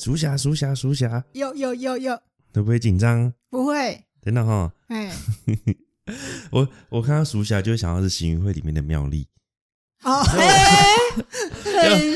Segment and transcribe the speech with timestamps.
[0.00, 2.16] 鼠侠，鼠侠，鼠侠，有有有有，
[2.54, 3.30] 会不会紧张？
[3.50, 5.12] 不会，真的哈，哎，
[6.50, 9.28] 我我看到鼠侠就会想到是行云会里面的妙丽，
[10.02, 10.34] 哦， 很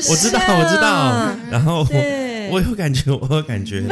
[0.09, 3.83] 我知道，我知道，然后对，我有感觉，我有感觉，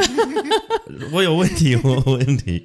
[1.12, 2.62] 我有问题，我有问题。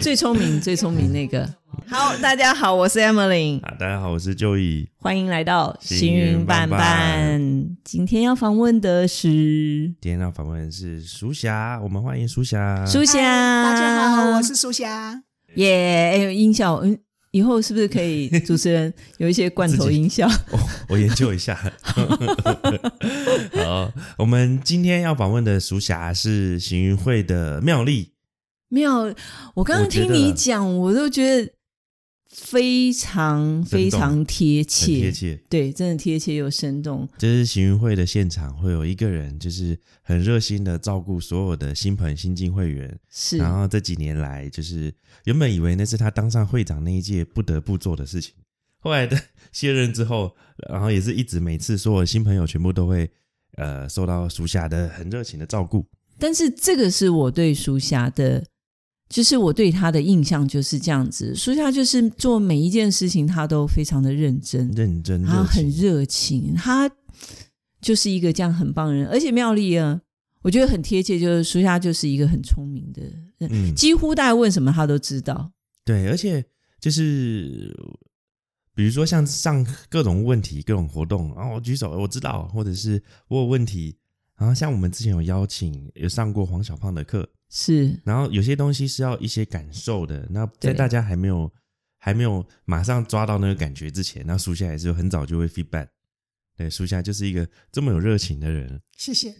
[0.00, 1.48] 最聪明、最聪明那个。
[1.86, 4.88] 好，大家好，我是 Emily，啊，大家好，我是就义。
[4.96, 7.76] 欢迎来到行行云伴云伴伴。
[7.84, 9.28] 今天要访问的是
[10.00, 12.84] 今天要访问的是苏霞，我们欢迎苏霞。
[12.86, 13.18] 苏霞，
[13.62, 15.22] 大家好，我是苏霞。
[15.56, 16.12] 耶。
[16.12, 16.98] 哎呦，音效，嗯，
[17.32, 20.26] 以后是不是可以主持人有一些罐头音效？
[20.50, 21.54] 哦，我研究一下。
[23.54, 28.12] 好，我们今天要访问的熟侠是行云会的妙丽。
[28.68, 29.12] 妙，
[29.54, 31.52] 我刚刚听你讲，我都觉得
[32.30, 37.08] 非常非常贴切，贴切，对，真的贴切又生动。
[37.18, 48.32] 就是行云会的现场会有一个人，就是很热心的照顾所有的新朋新进会员，是，然后这几年来，就是原本以为那是他当上会长那一届不得不做的事情，
[48.78, 50.36] 后来的卸 任之后，
[50.68, 53.10] 然后也是一直每次所有新朋友全部都会
[53.56, 55.84] 呃受到属下的很热情的照顾，
[56.16, 58.44] 但是这个是我对属下的，
[59.10, 61.34] 就是我对他的印象就是这样子。
[61.34, 66.88] 苏夏就是做每一件事情，他都非常的认真，认真热他很情，热情，他
[67.80, 69.08] 就是一个这样很棒的人。
[69.08, 70.00] 而且妙丽啊，
[70.42, 73.02] 我觉得很贴切，就是苏夏就是一个很聪明的
[73.38, 75.50] 人，嗯，几乎大家问什么他都知道。
[75.84, 76.44] 对，而且
[76.78, 77.76] 就是
[78.76, 83.96] 比如说像上各种问题、各种活动，然后我举手我知道，或者是我有问题，
[84.40, 91.52] 然后像我们之前有邀请有上过黄小胖的课，是然后有些东西是要一些感受的，那在大家还没有
[91.98, 95.88] 还没有马上抓到那个感觉之前，那苏夏也是很早就会 feedback。
[96.56, 99.34] 对，苏夏就是一个这么有热情的人，谢谢，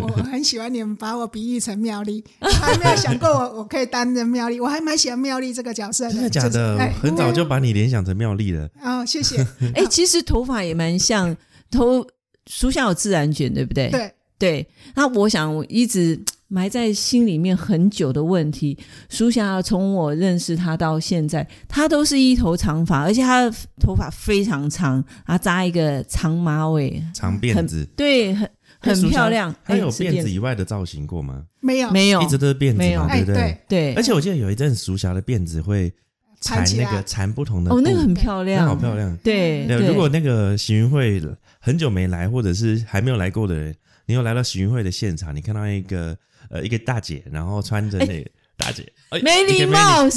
[0.00, 6.12] 我很喜欢你们把我比喻成妙丽，我还没有想过我我可以担任妙丽，我还蛮喜欢妙丽这个角色的。
[6.12, 6.48] 真的假的？
[6.48, 8.68] 就是哎很早就把你联想成妙丽了。
[8.82, 9.42] 哦，谢谢。
[9.74, 11.34] 哎、其实头发也蛮像
[11.70, 12.06] 头，
[12.46, 13.88] 苏夏有自然卷，对不对？
[13.90, 16.18] 对，对，那我想我一直
[16.48, 18.76] 埋在心里面很久的问题，
[19.08, 29.54] 苏霞从我认识她到现在，她都是一头长发，而且她的头发非常长，啊，扎一个长马尾，长辫子，对，很很漂亮。
[29.64, 31.44] 她有辫子以外的造型过吗？
[31.60, 32.20] 没有没有？
[32.22, 33.36] 一直都是辫子没有嘛，对不对？
[33.36, 35.92] 哎对，对而，且我记得有一阵苏霞的辫子会
[36.40, 39.14] 缠那个缠不同的哦，那个很漂那亮，好漂亮。
[39.18, 41.22] 对，对，对如果那个行云会
[41.60, 43.76] 很久没来，或者是还没有来过的人，
[44.10, 46.18] 你又来到行云会的现场，你看到一个
[46.50, 50.10] 呃一个大姐，然后穿着那个大姐，哎没礼，貌，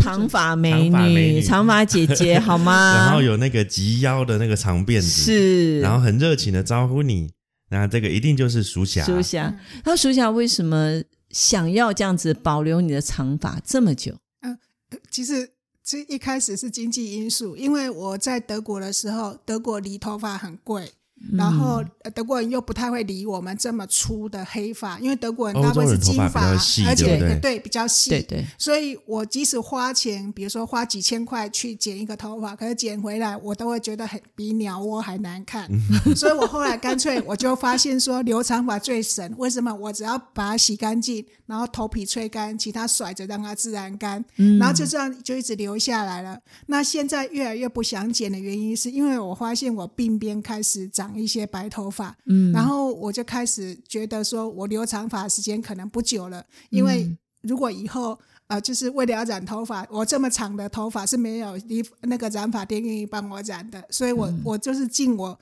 [0.00, 2.94] 长发美女，女长发姐姐， 好吗？
[2.94, 7.32] 然后有那个及腰的那个长辫子，，是，然后很热情的招呼你，
[7.70, 9.04] 那这个一定就是鼠侠。
[9.04, 14.16] 苏霞，那苏霞为什么想要这样子保留你的长发这么久？
[14.42, 14.56] 嗯
[15.10, 15.50] 其实
[15.82, 20.92] 这一开始是经济因素，因为我在德国的时候，德国理头发很贵，
[21.32, 21.82] 然后
[22.14, 26.46] 德国人又不太会理我们这么粗的黑发，因为德国人大部分是金发
[26.86, 35.68] 而且对比较细，对对，所以我即使花钱，比如说花几千块去剪一个头发，可是剪回来我都会觉得很比鸟窝还难看。
[36.14, 39.72] 所以我后来干脆我就发现说留长发最省，为什么？
[39.74, 46.38] 我只要把它洗干净，然后头皮吹干，其他甩着让它自然干，嗯然后就这样就一直留下来了。
[46.66, 65.38] 那现在越来越不想剪的原因，是因为我发现我鬓边开始长一些白头发，嗯然后我就开始觉得说，我留长发时间可能不久了，因为嗯如果以后呃，就是为了要染头发，我这么长的头发是没有理那个染发店愿意帮我染的，所以我、嗯我就是尽我。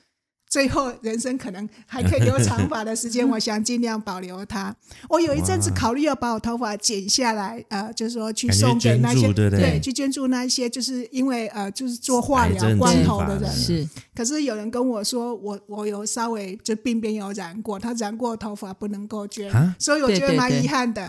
[0.54, 4.72] 最后人生可能还可以留长发的时间，我想尽量保留它。
[5.10, 13.88] 我有一阵子考虑要把我头发剪下来，呃，就是说去送给那些对对去捐助那一些，就是因为呃，就是做化疗光头的人，是。
[14.14, 20.64] 可是有人跟我说，我我有稍微就鬓边有染过，他染过的头发不能够捐啊，所以我觉得蛮对对对。
[20.64, 21.02] 遗憾的。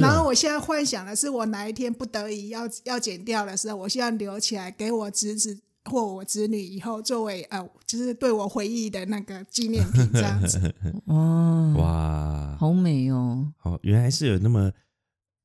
[0.00, 10.74] 然哦后我现在幻想的是，我哪一天不得已要要剪掉的时候，我希望留起来给我侄子或我子女以后作为呃，就是对我回忆的那个纪念品这样子。
[11.06, 14.72] 哦，哇，好美哦，好，原来是有那么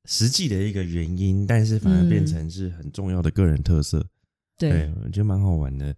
[0.06, 4.06] 实际的一个原因，但是反而变成是很重要的个人特色。
[4.58, 4.70] 对。
[4.70, 5.96] 对，我觉得蛮好玩的。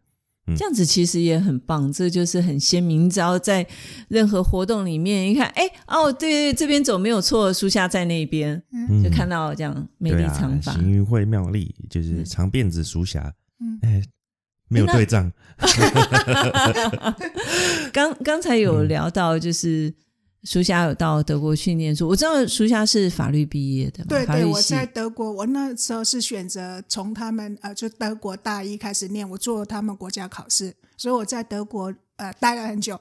[0.48, 3.08] 嗯这样子其实也很棒，这就是很鲜明。
[3.08, 3.66] 只要在
[4.10, 10.74] 任何活动里面，一看，哎，哦，对，这边走没有错，树下在那边，嗯就看到这样美丽长发。
[10.74, 14.04] 行云会妙丽就是嗯长辫子鼠侠，嗯哎，
[14.72, 15.32] 没有那对仗，
[17.92, 19.94] 刚刚才有聊到，就是
[20.44, 33.00] 苏霞有到德国去念书，我知道苏霞是法律毕业的嘛，对对，我在德国，我那时候是选择从他们呃，就德国大一开始念，我做他们国家考试，所以我在德国呃待了很久。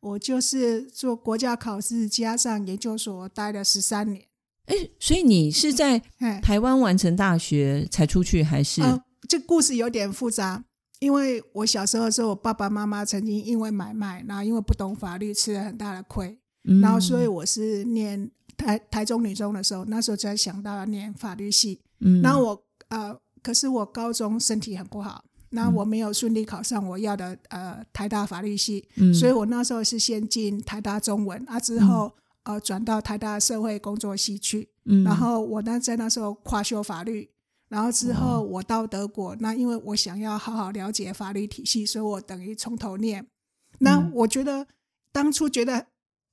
[0.00, 4.22] 我就是做国家考试加上研究所，待了十三年。
[4.66, 8.82] 哎，所以你是在哎，台湾完成大学才出去，还是？
[8.82, 10.62] 呃，这故事有点复杂，
[11.04, 21.80] 因为我小时候的时候，我爸爸妈妈曾经因为买卖，然后因为不懂法律，吃了很大的亏，嗯然后所以我是念台台中女中的时候，那时候才想到要念法律系。
[22.00, 32.10] 嗯，然后我呃，可是我高中身体很不好，那我没有顺利考上我要的呃台大法律系，嗯所以我那时候是先进台大中文啊，之后、
[32.44, 37.28] 呃转到台大社会工作系去，嗯然后我那在那时候跨修法律。
[37.68, 43.26] 然后之后我到德国，那因为我想要好好了解法律体系，所以我等于从头念。
[43.78, 44.10] 那嗯。
[44.14, 44.66] 我觉得
[45.10, 45.86] 当初觉得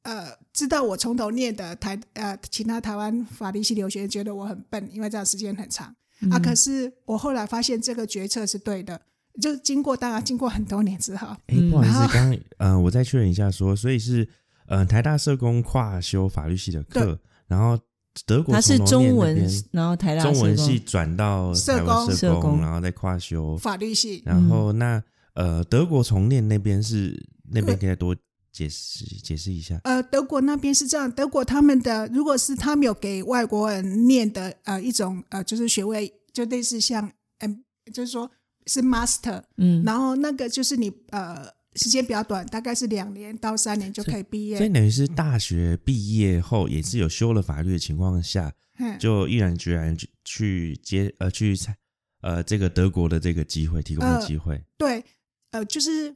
[0.04, 5.88] 呃，知道我从头念的台呃其他台湾法律系留学生觉得我很笨，因为这样时间很长。
[5.88, 6.42] 啊，嗯。
[6.42, 9.02] 可是我后来发现这个决策是对的，
[9.42, 11.72] 就经过当然经过很多年之后，哎，嗯。
[11.72, 14.28] 不好意思刚刚呃，我再确认一下说，所以是
[14.68, 17.80] 呃台大社工跨修法律系的课，然后
[18.26, 24.22] 德国他是中文边，然后台大中文系转到社台湾工社工然后再跨修，法律系。
[24.26, 25.02] 然后那
[25.34, 28.16] 呃德国重念那边是那边可以再多
[28.52, 29.80] 解释解释一下。
[29.86, 37.10] 呃，德国那边是这样，德国他们的如果是他们有给外国人念的呃一种呃就是学位，就类似像
[37.40, 37.64] 嗯，
[37.94, 38.30] 就是说
[38.68, 44.58] 是 master，嗯，然后那个就是你呃时间比较短，大概是两年到三年就可以毕业。
[44.58, 51.76] 所以等于是大学毕业后，也是有修了法律的情况下，嗯就毅然决然去去接呃去参
[52.22, 54.62] 呃这个德国的这个机会提供的呃机会。
[54.78, 55.04] 对，
[55.52, 56.14] 呃，就是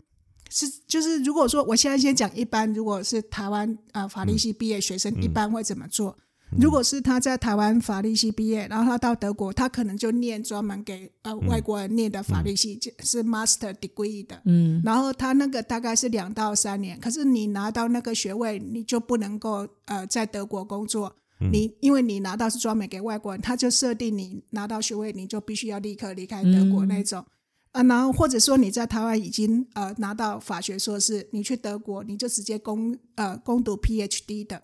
[0.50, 6.18] 是就是，如果说我现在先讲一般，如果是台湾呃法律系毕业学生，嗯一般会怎么做？
[6.52, 14.42] 如果是他在台湾法律系毕业，然后他到德国，他可能就念专门给呃外国人念的法律系，就是 master degree 的。
[14.46, 21.16] 嗯然后他那个大概是两到三年，可是你拿到那个学位，你就不能够呃在德国工作。
[21.52, 27.26] 你因为你拿到是专门给外国人，他就设定你拿到学位，你就必须要立刻离开德国那种。
[27.74, 34.62] 啊，然后或者说你在台湾已经呃拿到法学硕士，你去德国你就直接攻呃攻读 PhD 的。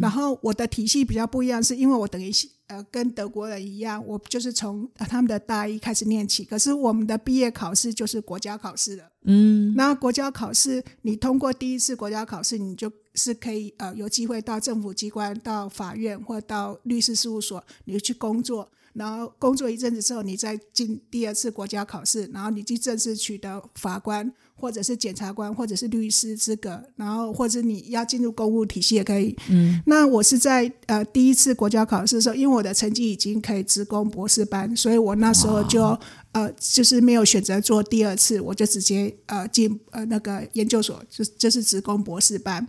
[0.00, 2.30] 然后我的体系比较不一样，是因为我等于
[2.66, 9.04] 呃跟德国人一样，我就是从呃他们的大一开始念起，可是我们的毕业考试就是国家考试了。
[9.24, 18.70] 嗯那国家考试，你通过第一次国家考试，你就是可以呃有机会到政府机关、到法院或到律师事务所，你去工作。
[18.94, 29.34] 然后工作一阵子之后，你再进第二次国家考试，然后你去正式取得法官或者是检察官或者是律师资格，然后或者你要进入公务体系也可以。
[29.48, 35.98] 嗯那我是在呃第一次国家考试的时候，因为我的成绩已经可以直攻博士班，所以我那时候就
[36.32, 42.68] 呃就是没有选择做第二次，我就直接呃进呃那个研究所，就就是直攻博士班。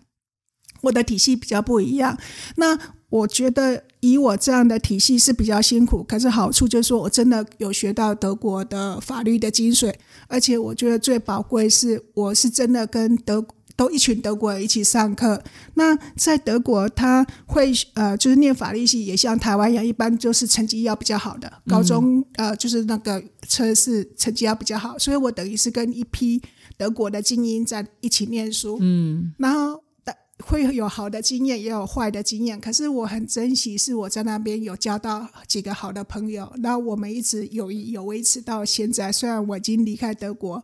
[0.81, 2.17] 我的体系比较不一样，
[2.55, 9.93] 那我觉得以我这样的体系是比较辛苦，可是好处就是说我真的有学到德国的法律的精髓，
[10.27, 13.43] 而且我觉得最宝贵是我是真的跟德
[13.75, 15.41] 都一群德国人一起上课。
[15.75, 26.41] 那在德国，他会呃就是念法律系，也像台湾一样，一般就是成绩要比较好的，高中、呃就是那个测试成绩要比较好，所以我等于是跟一批
[26.77, 28.77] 德国的精英在一起念书。
[28.81, 29.79] 嗯然后的
[30.45, 32.59] 会有好的经验，也有坏的经验。
[32.59, 39.11] 可是我很珍惜，是我在那边有交到几个好的朋友，那我们一直友谊有维持到现在。
[39.11, 40.63] 虽然我已经离开德国，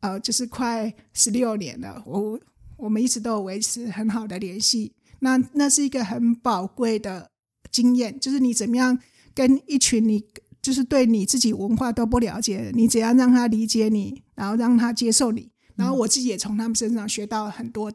[0.00, 2.40] 呃，就是快十六年了，我
[2.76, 4.92] 我们一直都有维持很好的联系。
[5.20, 7.30] 那那是一个很宝贵的
[7.70, 8.98] 经验，就是你怎么样
[9.34, 10.24] 跟一群你
[10.60, 15.50] 就是对你自己文化都不了解的，你怎样让他理解你，然后让他接受你。
[15.76, 17.92] 然后我自己也从他们身上学到很多，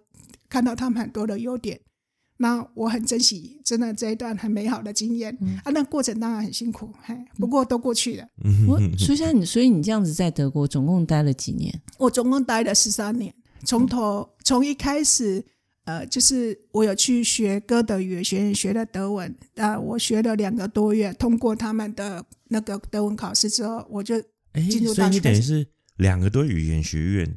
[0.49, 1.79] 看到他们很多的优点。
[2.41, 5.69] 那我很珍惜，真的这一段很美好的经验、啊。
[5.71, 8.25] 那过程当然很辛苦，嘿，不过都过去了。
[8.65, 11.81] 我 苏珊，你所以你这样子在德国总共待了几年？
[11.97, 13.33] 我总共待了十三年，
[13.65, 15.43] 从头从一开始，
[15.83, 24.15] 呃，就是我有去学歌德语言学院学了德文，啊、我学了两个多月，通过他们的那个德文考试之后，我就
[24.53, 27.33] 哎，进入所以你大学等于是两个多语言学院嘿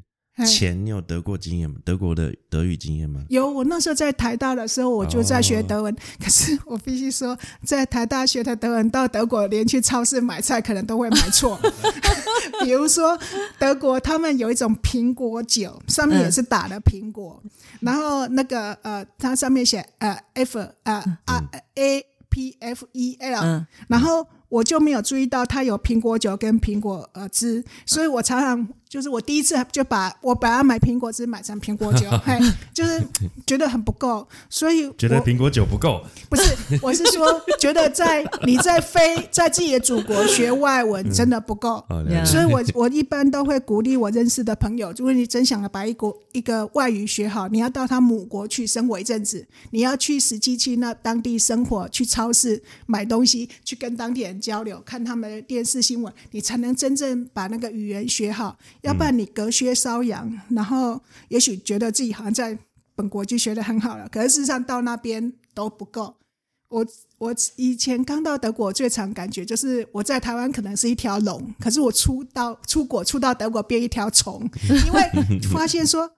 [0.46, 1.76] 前，你有德国经验吗？
[1.84, 3.22] 德国的德语经验吗？
[3.28, 5.94] 有，我那时候在台大的时候，我就在学哦德文。
[6.18, 11.60] 可是我必须说，在台大学的德文，到德国连去超市买菜可能都会买错，
[12.64, 13.18] 比如说
[13.58, 17.42] 德国，他们有一种苹果酒，上面也是打的苹果，
[17.80, 20.94] 然后那个呃，它上面写呃 F 呃
[21.26, 32.38] 啊 A P F E L，、嗯然后我就没有注意到它有苹果酒跟苹果呃汁，所以我常常就是我第一次就把我本来买苹果汁买成苹果酒， 嘿，
[32.74, 33.02] 就是
[33.46, 41.82] 觉得很不够，所以我觉得苹果酒不够，不是，我是说，觉得在你在非在自己的祖国学外文真的不够，
[42.26, 58.54] 所以我我一般都会鼓励我认识的朋友，如果你真想要把一国一个外语学好，你要到他母国去生活一阵子，你要去实际去那当地生活，去超市买东西，去跟当地人交流，看他们的电视新闻，你才能真正把那个语言学好。
[58.82, 62.58] 要不然你隔靴搔痒，然后也许觉得自己好像在
[62.94, 66.16] 本国就学的很好了，可是事实上到那边都不够。
[66.68, 66.86] 我
[67.18, 74.42] 我以前刚到德国，最常感觉就是我在台湾可能是一条龙，可是我出到出国出到德国变一条虫，
[74.86, 76.10] 因为发现说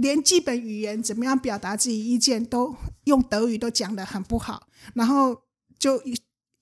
[0.00, 5.36] 连基本语言怎么样表达自己意见都用德语都讲得很不好，然后
[5.78, 6.00] 就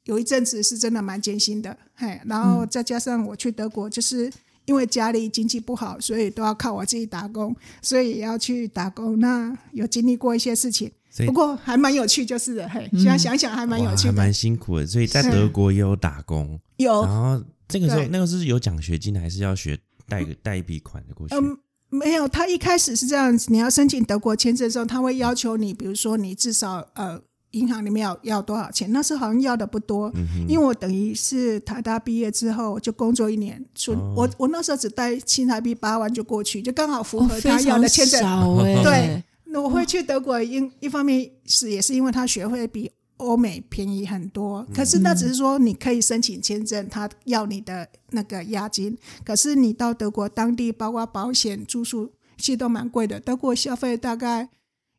[0.04, 4.32] 有一阵子是真的蛮艰辛的，嘿，然后再加上我去德国就是。
[4.68, 9.18] 因为家里经济不好，所以都要靠我自己打工，所以也要去打工。
[9.18, 10.92] 那有经历过一些事情，
[11.26, 12.56] 不过还蛮有趣，就是
[12.92, 14.12] 现在想想还蛮有趣的。
[14.12, 14.86] 还蛮辛苦的。
[14.86, 21.34] 所以在德国也有打工，有然后这个时候那个是有奖学金的，还是要学贷个贷一笔款的过去？
[21.34, 21.56] 嗯，
[21.88, 27.18] 没有，他一开始是这样子，你要申请德国签证的时候，他会要求你，比如说你至少呃
[27.52, 38.20] 银行里面要要多少钱，那时候好像要的不多，嗯因为我等于是台大毕业之后就工作一年，出、哦我我那时候只带新台币八万就过去，就刚好符哦合他要的签证。
[38.84, 48.96] 对那我会去德国，因一方面是也是因为他学费比欧美便宜很多，可是那只是说你可以申请签证，他要你的那个押金。
[49.24, 53.18] 可是你到德国当地，包括保险、住宿，其实都蛮贵的。
[53.18, 54.50] 德国消费大概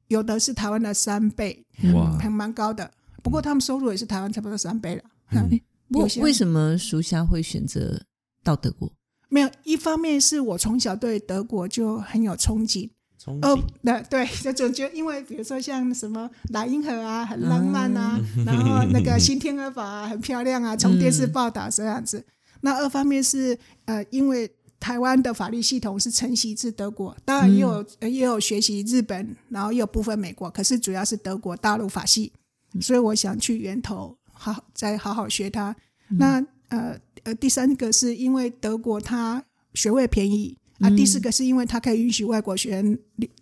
[0.09, 2.91] 有的是台湾的三倍，哇，还蛮高的。
[3.23, 5.03] 不过他们收入也是台湾差不多三倍了。
[5.31, 5.61] 嗯嗯
[5.91, 7.99] 不为什么属下会选择
[8.43, 8.91] 到德国？
[9.27, 12.89] 没有，一方面是我从小对德国就很有憧憬，
[13.23, 22.23] 憧哦憬，对对，就总觉得，因为比如说像什么莱茵河啊，很浪漫啊， 然后那个新天鹅堡啊，很漂亮啊，从电视报道这样子。
[22.61, 32.31] 那二方面是呃，因为台湾的法律系统是承袭自德国，当然也有、也有学习日本，然后也有部分美国，可是主要是德国大陆法系，
[32.79, 35.75] 所以我想去源头好再好好学它。
[36.09, 39.43] 那呃呃，第三个是因为德国它
[39.73, 40.57] 学位便宜。
[40.79, 42.97] 啊，第四个是因为它可以允许外国学生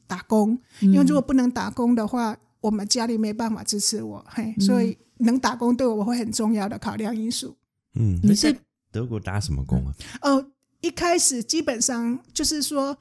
[0.08, 7.56] 打工，因为如果不能打工的话，我们家里没办法支持我，嘿，所以能打工对我会很重要的考量因素。
[7.94, 8.58] 嗯，你是
[8.91, 9.94] 德国打什么工啊？
[10.24, 10.44] 哦，
[10.81, 12.98] 一开始基本上就是说，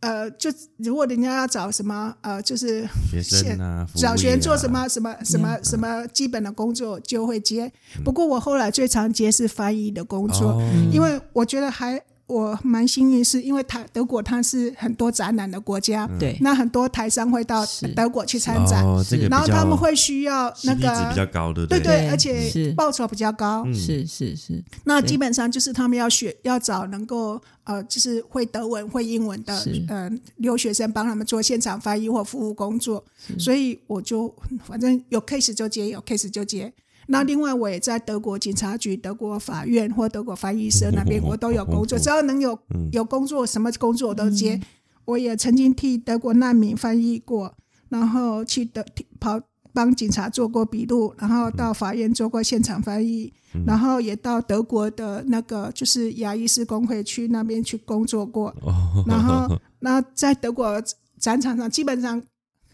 [0.00, 7.70] 呃，就如果人家要找什么，呃，就是学生啊，找学生做什么什么什么什么基本的工作就会接。
[8.04, 10.90] 不过我后来最常接是翻译的工作，哦。
[10.92, 17.64] 因为我觉得还我蛮幸运，是因为台德国它是很多展览的国家，对，那很多台商会到
[17.96, 21.26] 德国去参展，哦，这个然后他们会需要那个。
[21.32, 22.08] 高，对不对。
[22.08, 22.72] 而且是。
[22.72, 23.74] 报酬比较高，嗯。
[23.74, 29.82] 是是是，那基本上就是他们要学要找能够呃，就是会德文、会英文的是。
[29.88, 33.02] 呃留学生帮他们做现场翻译或服务工作，
[33.38, 34.32] 所以我就
[34.64, 36.72] 反正有 case 就接，有 case 就接。
[37.10, 42.58] 那另外我也在德国警察局、德国法院或德国翻译社那边，我都有工作，只要能有
[42.92, 44.60] 有工作，什么工作我都接。
[45.06, 47.54] 我也曾经替德国难民翻译过，
[47.88, 48.84] 然后去德
[49.18, 49.40] 跑
[49.72, 53.32] 帮警察做过笔录，然后到法院做过现场翻译，
[53.66, 60.82] 然后也到德国的那个就是牙医师工会去那边去工作过，哦，然后那在德国
[61.18, 62.22] 展场上，基本上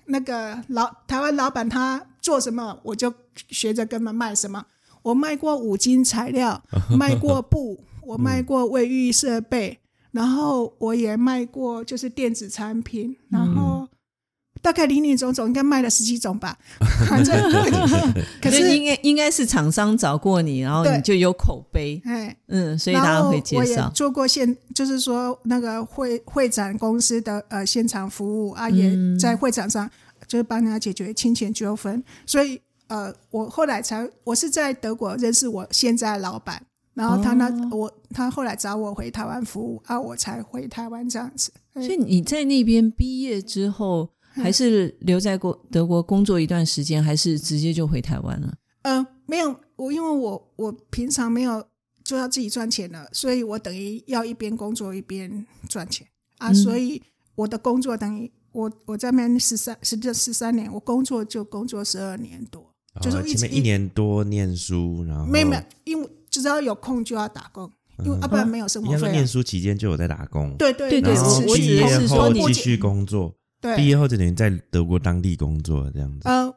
[0.07, 3.13] 那个老台湾老板他做什么，我就
[3.51, 4.65] 学着跟他们卖什么。
[5.03, 6.63] 我卖过五金材料，
[6.99, 9.79] 卖过布，我卖过卫浴设备，
[10.13, 13.87] 然后我也卖过就是电子产品，然后
[14.63, 16.57] 大概林林总总应该卖了十几种吧。
[17.07, 17.37] 反正
[18.41, 23.91] 可就是是应该应该是厂商找过你，然后你就有口碑，哎，嗯，所以大然后家会介我也绍。
[23.95, 29.91] 做过现，就是说那个会会展公司的呃现场服务啊，也嗯在会展上
[30.27, 32.03] 就是帮人家解决侵权纠纷。
[32.27, 36.65] 所以呃，我后来才我是在德国认识我现在的老板，
[36.95, 41.51] 然后他那、哦我他后来找我回台湾服务啊，我才回台湾这样子。
[41.73, 48.55] 哎所以你在那边毕业之后，还是留在国德国工作一段时间，还是直接就回台湾了？
[48.83, 51.67] 呃，没有，我因为我我平常没有
[52.05, 56.07] 就要自己赚钱了，所以我等于要一边工作一边赚钱
[56.39, 57.03] 啊，嗯所以
[57.35, 62.65] 我的工作等于我我在那边十三十这十三年，我工作就工作十二年多，
[63.03, 67.69] 就是前面一年多念书，然后没有没有，因为只要有空就要打工，
[68.05, 69.13] 因为、啊不然没有生应该说活费、啊。
[69.13, 76.21] 念书期间就有在打工，对对对对然后我只是业说你后继续工作，对毕业后就等于在德国当地工作这样子。
[76.29, 76.55] 呃，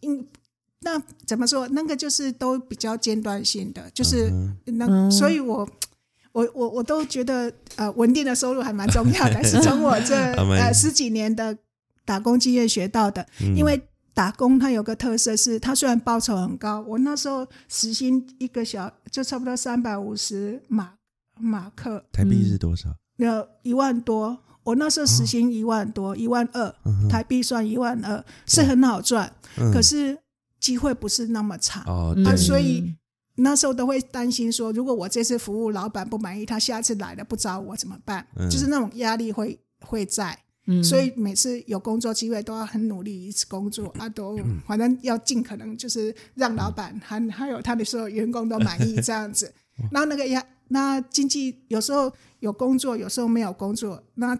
[0.00, 0.26] 因
[0.80, 1.68] 那怎么说？
[1.68, 5.68] 那个就是都比较间断性的，就是嗯那，嗯所以我。
[6.36, 11.56] 我我我都觉得呃稳定的收入还蛮重要的， 是从我这呃十几年的
[12.04, 13.26] 打工经验学到的。
[13.40, 13.80] 嗯因为
[14.12, 20.92] 打工它有个特色是，它虽然报酬很高，我那时候时薪一个小就差不多三百五十马
[21.40, 22.90] 马克，台币是多少？
[23.16, 24.38] 有一万多。
[24.64, 30.18] 我那时候时薪一万多，一万二嗯台币算一万二，是很好赚，嗯可是
[30.60, 31.82] 机会不是那么长。
[31.84, 32.94] 啊所以
[33.36, 38.26] 那时候都会担心说，如果我这次服务老板不满意，他下次来了不找我怎么办？
[38.36, 49.52] 嗯就是那种压力会会在，嗯所以每次有工作机会都要很努力一次工作啊，都反正要尽可能就是让老板还还有他的所有员工都满意这样子。
[49.92, 54.38] 然后那个压，那经济有时候有工作，有时候没有工作，那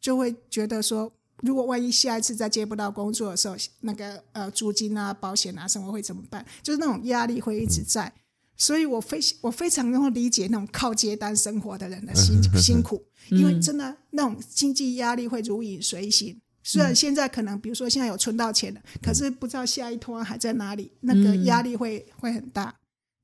[0.00, 1.12] 就会觉得说。
[1.42, 6.44] 如果万一下一次再接不到工作的时候，那个呃租金啊、保险啊什么会怎么办？
[6.64, 8.12] 就是那种压力会一直在，
[8.58, 16.38] 所以我非我非常能够理解那种靠接单生活的人的辛 辛苦，因为真的那种经济压力会如影随形。
[16.64, 22.74] 虽然现在可能比如说现在有存到钱了，可是不知道下一托还在哪里，那个压力会会很大。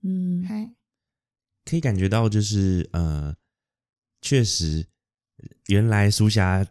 [0.02, 0.70] 嗯嘿，
[1.64, 3.34] 可以感觉到就是呃，
[4.22, 4.86] 确实，
[5.66, 6.64] 原来苏霞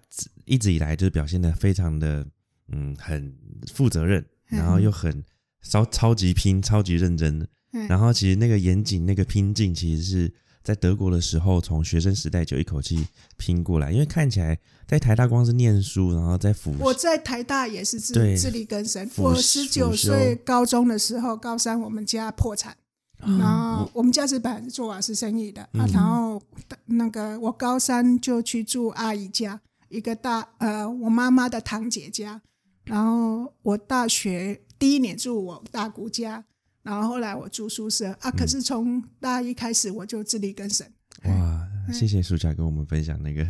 [0.45, 2.25] 一直以来就是表现的非常的
[2.69, 3.37] 嗯很
[3.71, 5.23] 负责任，嗯然后又很
[5.61, 7.47] 超超级拼、超级认真的。
[7.73, 13.05] 嗯然后其实那个严谨、那个拼劲，其实是在德国的时候，从学生时代就一口气
[13.37, 13.91] 拼过来。
[13.91, 19.09] 因为看起来在台大光是念书，然后在辅我在台大也是自对自力更生。
[19.17, 22.77] 我十九岁高中的时候，高三我们家破产，
[23.23, 26.41] 嗯然后我们家是本来是做瓦斯生意的、嗯啊，然后
[26.85, 32.41] 那个我高三就去住阿姨家，一个大呃我妈妈的堂姐家，
[32.85, 36.45] 然后我大学第一年住我大姑家，
[36.83, 40.85] 然后后来我住宿舍啊，可是从大一开始我就自力更生。
[41.23, 43.43] 哇，谢谢苏佳跟我们分享那个，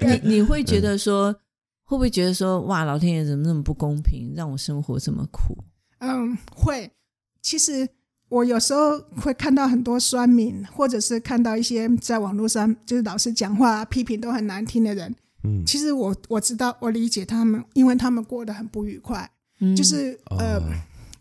[0.22, 1.32] 你你会觉得说，
[1.84, 5.56] 会不会觉得说，哇，老天爷怎么那么不公平，让我生活这么苦？
[5.98, 6.90] 嗯，会。
[7.42, 7.88] 其实
[8.28, 15.14] 我有时候会看到很多酸民，或者是看到一些在网络上就是老是讲话、批评都很难听的人。
[15.42, 19.30] 嗯，其实我我知道，我理解他们，因为他们过得很不愉快。
[19.62, 20.62] 嗯就是呃，哦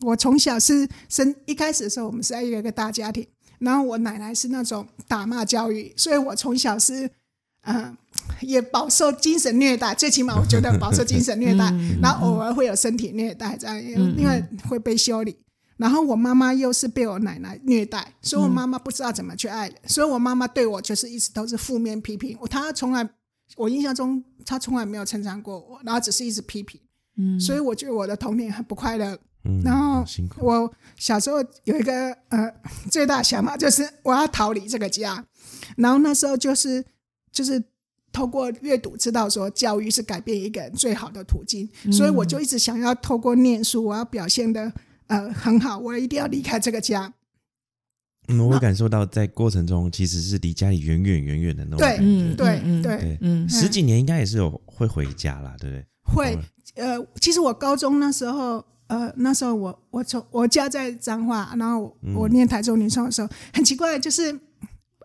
[0.02, 3.28] 我从小是生一开始的时候，我们是在一个大家庭，
[3.60, 7.10] 然后我奶奶是那种打骂教育，所以我从小是
[7.62, 7.96] 呃
[8.42, 15.38] 也饱受精神虐待，最起码我觉得饱受精神虐待，嗯然后偶尔会有身体虐待，这样因为会被修理。
[15.78, 23.10] 然后我妈妈又是被我奶奶虐待，所以我妈妈不知道怎么去爱人，所以我妈妈对我就是一直都是负面批评我，她从来
[23.56, 26.82] 我印象中她从来没有称赞过我，然后只是一直批评，
[27.18, 29.18] 嗯所以我觉得我的童年很不快乐。
[29.46, 32.52] 嗯然后辛苦，我小时候有一个呃
[32.92, 35.26] 最大想法就是我要逃离这个家，
[35.78, 36.84] 然后那时候就是
[37.32, 37.64] 就是
[38.12, 44.72] 透过阅读知道说教育是改变一个人最好的途径，所以我就一直想要透过念书，我要表现的
[45.08, 47.14] 呃很好，我一定要离开这个家。
[48.28, 52.04] 嗯，我会感受到在过程中其实是离家里远远远远的那种对感觉。
[52.04, 55.86] 嗯对嗯对，对，嗯十几年应该也是有会回家啦，对不对？
[56.04, 56.38] 会
[56.76, 62.14] 呃，其实我高中那时候，呃，那时候我我从我家在彰化，然后嗯。
[62.14, 64.38] 我念台中女中的时候，很奇怪，就是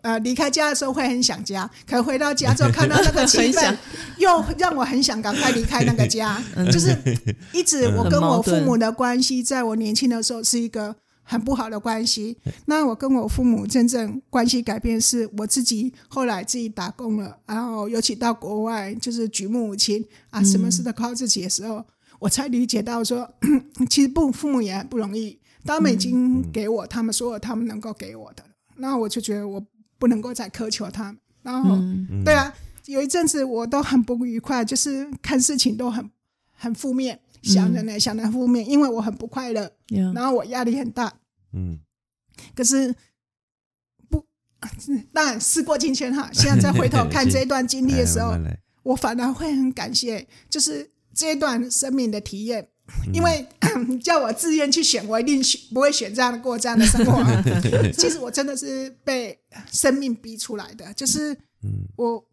[0.02, 3.76] 呃离开家的时候会很想家，可回到家之后看到那个气氛，
[4.18, 6.42] 又让我很想赶快离开那个家，
[6.72, 6.96] 就是
[7.52, 10.96] 一直我跟我父母的关系，在我年轻的时候是一个。
[11.26, 12.36] 很不好的关系。
[12.66, 21.82] 那我跟我父母真正关系改变，是我自己后来自己打工了，然后尤其到国外就是举目无亲啊，什么事都靠自己的时候，
[22.24, 23.30] 我才理解到说，
[23.90, 29.62] 其实不父母也很不容易，他们已经给我他们所有他们能够给我的了，那我就觉得我
[29.98, 31.18] 不能够再苛求他们。
[31.42, 32.24] 然后，嗯。
[32.24, 32.50] 对啊，
[32.86, 36.10] 有一阵子我都很不愉快，就是看事情都很
[36.54, 41.12] 很负面，想着呢、想着负面，因为我很不快乐，呀然后我压力很大。
[41.52, 41.78] 嗯，
[42.54, 42.94] 可是
[44.08, 44.24] 不，
[45.12, 46.30] 当然事过境迁哈。
[46.32, 48.32] 现在再回头看 这一段经历的时候
[48.82, 52.68] 我反而会很感谢，就是这一段生命的体验，
[53.12, 53.46] 因为
[54.02, 57.22] 叫我自愿去选，我一定选不会选这样的过这样的生活。
[57.96, 59.38] 其实我真的是被
[59.70, 61.36] 生命逼出来的，就是
[61.96, 62.24] 我。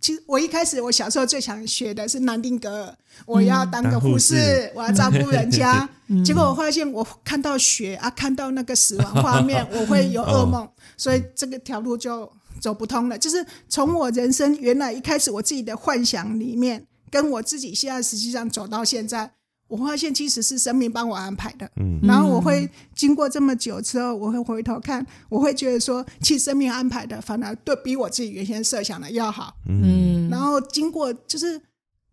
[0.00, 2.94] 其实我一开始我小时候最想学的是南丁格尔，
[3.24, 5.88] 我要当个护士，我要照顾人家。
[6.22, 10.68] 结果我发现我看到血啊，看到那个死亡画面，我会有噩梦，
[10.98, 13.16] 所以这个条路就走不通了。
[13.16, 19.34] 就是从我人生原来一开始我自己的幻想里面，跟我自己现在实际上走到现在。
[19.68, 31.60] 我发现其实是生命帮我安排的，嗯，然后我会经过这么久之后，我会回头看，我会觉得说，其实生命安排的反而对比我自己原先设想的要好，嗯，然后经过就是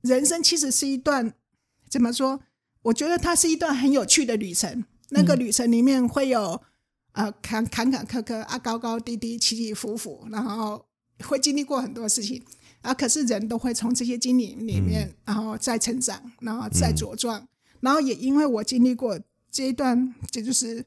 [0.01, 1.33] 人生其实是一段
[1.89, 2.39] 怎么说？
[2.83, 6.61] 我觉得它是一段很有趣的旅程，那个旅程里面会有
[7.11, 10.85] 呃坎坎坎坷坷啊，高高低低，起起伏伏，然后
[11.27, 12.41] 会经历过很多事情。
[12.81, 12.93] 啊！
[12.93, 17.47] 可是人都会从这些经历里面，然后再成长，然后再茁壮。
[17.79, 19.19] 然后也因为我经历过
[19.51, 20.83] 这一段，这就是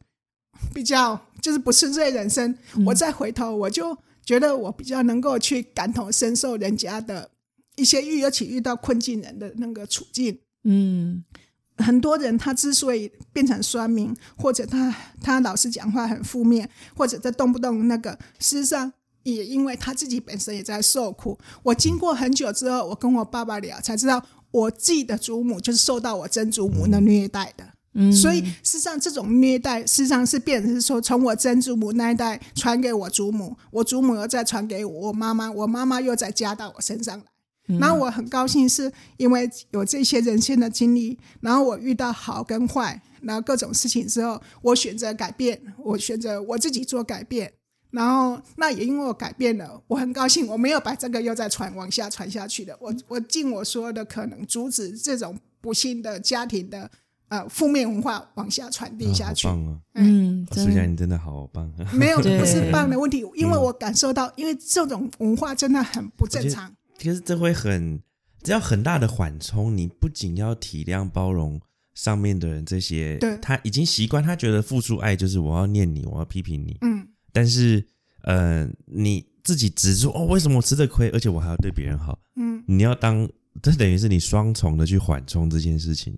[0.72, 2.56] 比较就是不顺遂人生。
[2.86, 7.30] 我再回头，我就觉得我比较能够去感同身受人家的
[7.76, 10.38] 一些遇，尤其遇到困境人的那个处境。
[10.64, 11.24] 嗯，
[11.78, 18.92] 很多人他之所以变成酸民，或者他他老是讲话很负面，或者他动不动那个，事实上。
[19.24, 27.64] 也因为他自己本身也在受苦，我经过很久之后，我跟我爸爸聊，才知道我自己的祖母就是受到我曾祖母的虐待的。
[27.94, 37.24] 嗯，所以事实上这种虐待，事实上是变成是说从我曾祖母那一代传给我祖母，我祖母又再传给我妈妈，我妈妈又再加到我身上来。
[37.78, 47.50] 然后我很高兴，是因为有这些人生的经历，然后我遇到好跟坏，然后各种事情之后，我选择改变，我选择我自己做改变。
[47.94, 52.76] 然后，那也因为我改变了，我很高兴，我没有把这个又再传往下传下去的。
[52.80, 56.90] 我我尽我所有的可能，阻止这种不幸的家庭的
[57.28, 59.46] 呃负面文化往下传递下去。
[59.46, 59.78] 棒啊！
[59.94, 61.72] 嗯，苏佳，你真的好棒。
[61.92, 66.74] 没有 不是棒的问题，因为我感受到，因为这种文化真的很不正常。
[66.98, 68.02] 其实这会很，
[68.42, 71.60] 只要很大的缓冲，你不仅要体谅包容
[71.94, 76.76] 上面的人，这些对他已经习惯，他觉得付出爱就是我要念你，我要批评你。
[76.80, 77.06] 嗯。
[77.34, 77.84] 但是，
[78.22, 82.16] 呃，你自己指出哦，为什么我吃这亏，而且我还要对别人好？
[82.36, 83.28] 嗯，你要当
[83.60, 86.16] 这等于是你双重的去缓冲这件事情。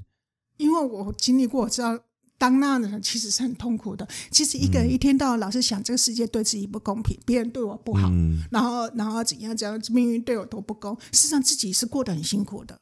[0.59, 1.99] 因为我经历过，我知道
[2.37, 4.07] 当那样的人其实是很痛苦的。
[4.31, 8.11] 其实一个人一天到晚老是想这个世界对自己不公平，别人对我不好，
[8.51, 12.79] 然后然后怎样怎样，命运对我多不公，事实上自己是过得很辛苦的。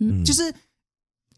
[0.00, 0.52] 嗯，就是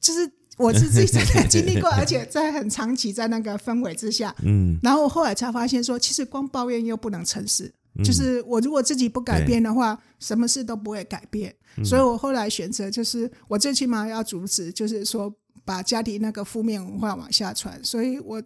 [0.00, 0.37] 就是。
[0.58, 7.72] 我是自己真的经历过，而且在很长期在那个氛围之下，嗯，然后我后来才发现说，其实光抱怨又不能成事，
[8.04, 11.54] 就是我如果自己不改变的话，什么事都不会改变。
[11.84, 15.32] 所以我后来选择就是，我最起码要阻止，就是说
[15.64, 17.78] 把家庭那个负面文化往下传。
[17.84, 18.42] 所以我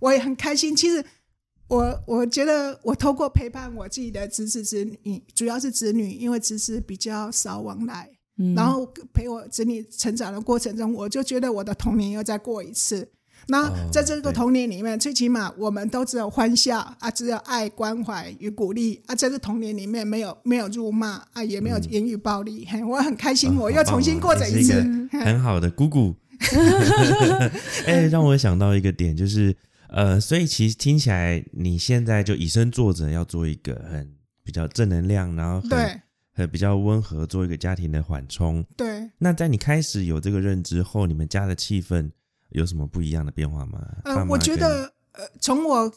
[0.00, 0.76] 我也很开心。
[0.76, 1.02] 其实
[1.68, 8.10] 我我觉得我透过陪伴我自己的侄子侄女，主要是侄女，因为侄子比较少往来。
[8.54, 13.08] 然后陪我子女成长的过程中，我就觉得我的童年又再过一次。
[13.48, 19.14] 那在这个童年里面，最起码我们都只有欢笑啊，只有爱、关怀与鼓励啊。
[19.14, 22.66] 在这童年里面，没有没有辱骂啊，也没有言语暴力。
[22.88, 26.14] 我很开心，我又重新过着一次 很好的姑姑。
[27.86, 29.54] 哎，让我想到一个点，就是
[29.88, 34.10] 呃，所以其实听起来，你现在就以身作则，要做一个很
[34.42, 36.00] 比较正能量，然后对。
[36.36, 38.64] 呃，比较温和，做一个家庭的缓冲。
[38.76, 39.10] 对。
[39.18, 42.10] 那在你开始有这个认知后，你们家的气氛
[42.50, 43.80] 有什么不一样的变化吗？
[44.04, 45.92] 呃，我觉得，呃，从我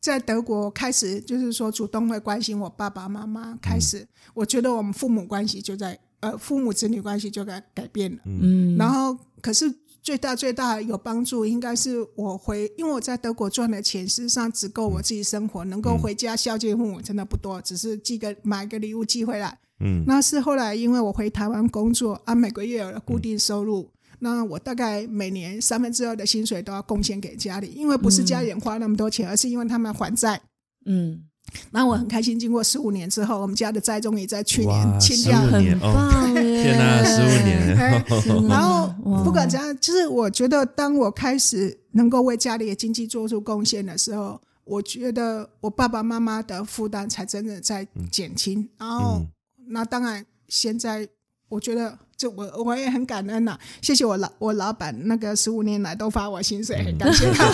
[0.00, 8.18] 在德国开始，就是说主动会关心我爸爸妈妈开始，我觉得我们父母关系就在，呃，父母子女关系就在改变了。
[8.24, 8.76] 嗯。
[8.76, 9.72] 然后，可是。
[10.02, 19.58] 最大最大有帮助，应该是我回，因为我在德国赚的钱，事实上只够我自己生活，能够回家孝敬父母真的不多，只是寄个买个礼物寄回来。
[19.80, 30.40] 嗯，那是后来因为我回台湾工作，啊，每个月有了固定收入，那我大概每年三分之二的薪水都要贡献给家里，因为不是家里人花那么多钱，而是因为他们还债。
[30.86, 31.24] 嗯。
[31.70, 35.52] 那我很开心，经过十五年之后，我们家的栽终于在去年清掉了。
[35.60, 37.76] 很棒 天哪，十五年！
[38.48, 38.88] 然后
[39.24, 48.68] 不管怎样，就是我觉得，当我开始能够为家里的经济做出贡献的时候，我觉得我爸爸妈妈的负担才真的在减轻。
[48.78, 49.22] 然后，
[49.68, 51.08] 那当然现在。
[51.50, 57.46] 我觉得，就我我也很感恩呐，谢谢我老我老板那个十五年来都发我薪水，很感谢他。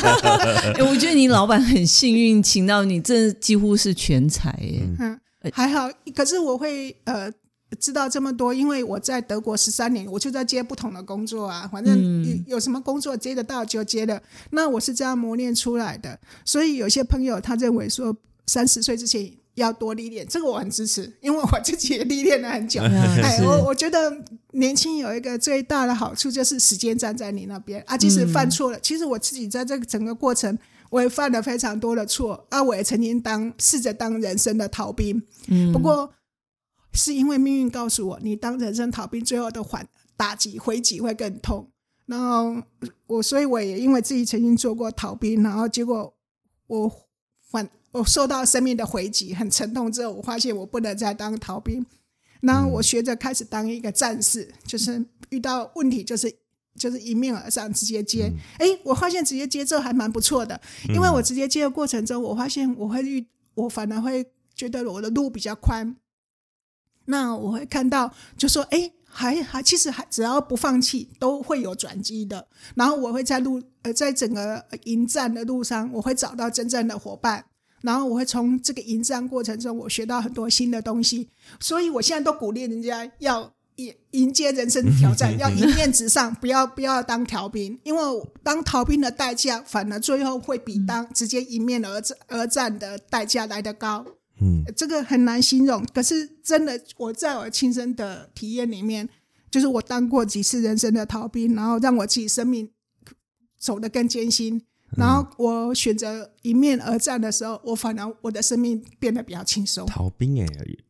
[0.85, 4.83] 我觉得你老板很幸运，请到你，这几乎是全才耶。
[4.99, 5.21] 嗯，
[5.53, 5.89] 还好。
[6.13, 7.31] 可是我会呃
[7.79, 14.21] 知道这么多，因为我在德国十三年，我就在接不同的工作啊，反正有有什么工作接得到就接的。
[14.51, 18.17] 那我是这样磨练出来的，所以有些朋友他认为说
[18.49, 22.81] 三十岁之前要多历练，这个我很支持，因为我自己也历练了很久。
[23.23, 30.57] 哎，我我觉得年轻有一个最大的好处就是时间站在你那边啊，即使犯错了，其实我自己在这个整个过程。
[30.89, 32.63] 我也犯了非常多的错啊！
[32.63, 36.09] 我也曾经当试着当人生的逃兵，嗯不过
[36.93, 39.85] 是因为命运告诉我，你当人生逃兵，最后的还
[40.17, 41.69] 打击回击会更痛。
[42.07, 42.63] 然后
[43.09, 46.15] 我，所以我也因为自己曾经做过逃兵，然后结果
[46.69, 46.93] 我
[47.51, 51.85] 反我受到生命的回击很沉痛之后，我发现我不能再当逃兵，
[52.41, 56.35] 然后我学着开始当一个战士，就是遇到问题就是。
[56.79, 58.31] 就是迎面而上，直接接。
[58.59, 65.97] 哎、我发现直接接这还蛮不错的，因为我直接接的过程中，我发现我会遇，我反而会觉得我的路比较宽。
[67.07, 72.47] 那我会看到，就说，哎，还还，其实还只要不放弃，都会有转机的。
[72.75, 77.47] 然后我会在路，呃，在整个呃迎战的路上，我会找到真正的伙伴。
[77.83, 81.29] 然后我会从这个迎战过程中，我学到很多新的东西。
[81.61, 88.03] 所以我现在都鼓励人家要迎迎接人生的挑战，要迎面直上，不要不要当逃兵，因为
[88.43, 94.05] 当逃兵的代价，反而最后会比当直接迎面而战而战的代价来得高。
[94.41, 99.09] 嗯，这个很难形容，可是真的，我在我亲身的体验里面，
[99.51, 102.71] 就是我当过几次人生的逃兵，然后让我自己生命
[103.59, 104.63] 走得更艰辛。
[104.97, 109.87] 然后我选择迎面而战的时候，我反而我的生命变得比较轻松。
[109.87, 110.47] 逃兵哎、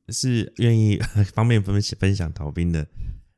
[0.08, 1.00] 是愿意
[1.34, 2.86] 方便分分享逃兵的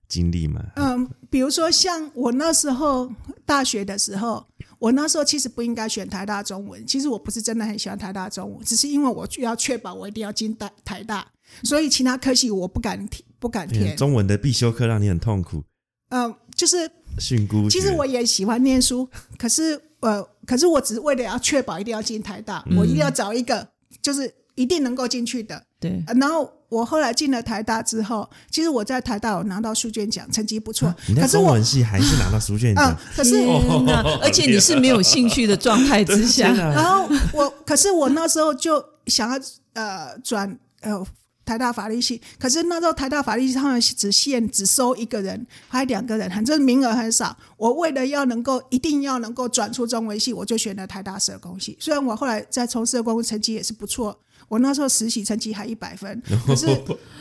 [0.09, 0.63] 经历吗？
[0.77, 3.11] 嗯，比如说像我那时候
[3.47, 4.47] 大学的时候，
[4.79, 11.27] 我那时候其实不应该选台大中文，其实我不是真的很喜欢台大中文，只是因为我要确保我一定要进台台大，
[11.63, 13.97] 所以其他科系我不敢填，不敢填。
[13.97, 15.63] 中文的必修课让你很痛苦，
[16.11, 17.71] 嗯，就是训诂。
[17.71, 23.67] 其实我也喜欢念书，可是呃，可是我只是为了要确保一定要进台大，嗯我一定要找一个
[24.03, 25.63] 就是一定能够进去的。
[25.81, 30.89] 对，呃然后我后来进了台大之后，其实我在台大有拿到书卷奖，成绩不错。
[30.89, 33.37] 啊你在可是我中文系还是拿到书卷嗯奖，，可是！
[34.23, 39.39] 而且你是没有兴趣的状态之下 然后我，可是我那时候就想要
[39.75, 40.93] 呃转呃
[41.49, 47.35] 台大法律系，可是那时候台大法律系他们只限只收一个人，还两个人，反正名额很少。
[47.57, 51.75] 我为了要能够一定要能够转出中文系，我就选了台大社工系。
[51.81, 56.67] 虽然我后来在从事社工成绩也是不错，我那时候实习成绩还一百分， 可是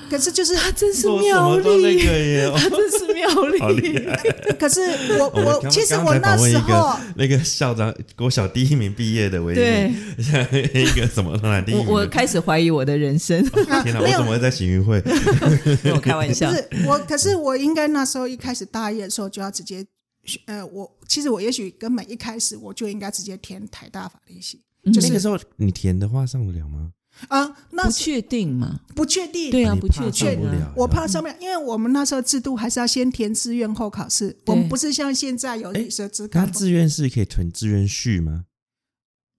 [0.10, 4.08] 可是就是他真是妙么都那丽，个耶，哦他真是妙好厉丽。
[4.08, 4.16] 害！
[4.58, 4.80] 可是
[5.20, 6.98] 我我我其实我那时候。
[7.18, 9.58] 那个校长国小第一名毕业的唯一，
[10.18, 11.94] 一个什么哪第一我名？
[11.94, 13.44] 我开始怀疑我的人生，
[13.84, 15.02] 天哪，没有我怎么会在行运会？
[15.84, 16.56] 跟我开玩笑不。
[16.56, 19.86] 是我，可是我应该那时候一开始大一的时候就要直接，
[20.46, 24.62] 呃，我其实我也许根本一开始我就应该直接填台大法律系，
[24.94, 26.92] 就是那个时候你填的话上得了吗？
[27.30, 28.82] 啊、那不确定嘛？
[28.96, 29.52] 不确定。
[29.52, 30.74] 对啊，不确怕上定啊不了。
[30.78, 36.46] 我怕上面，因为我们那时候制度还是要先填志愿后考试，我们不是像现在有女生只考那。
[36.48, 38.46] 志愿是可以填志愿序吗？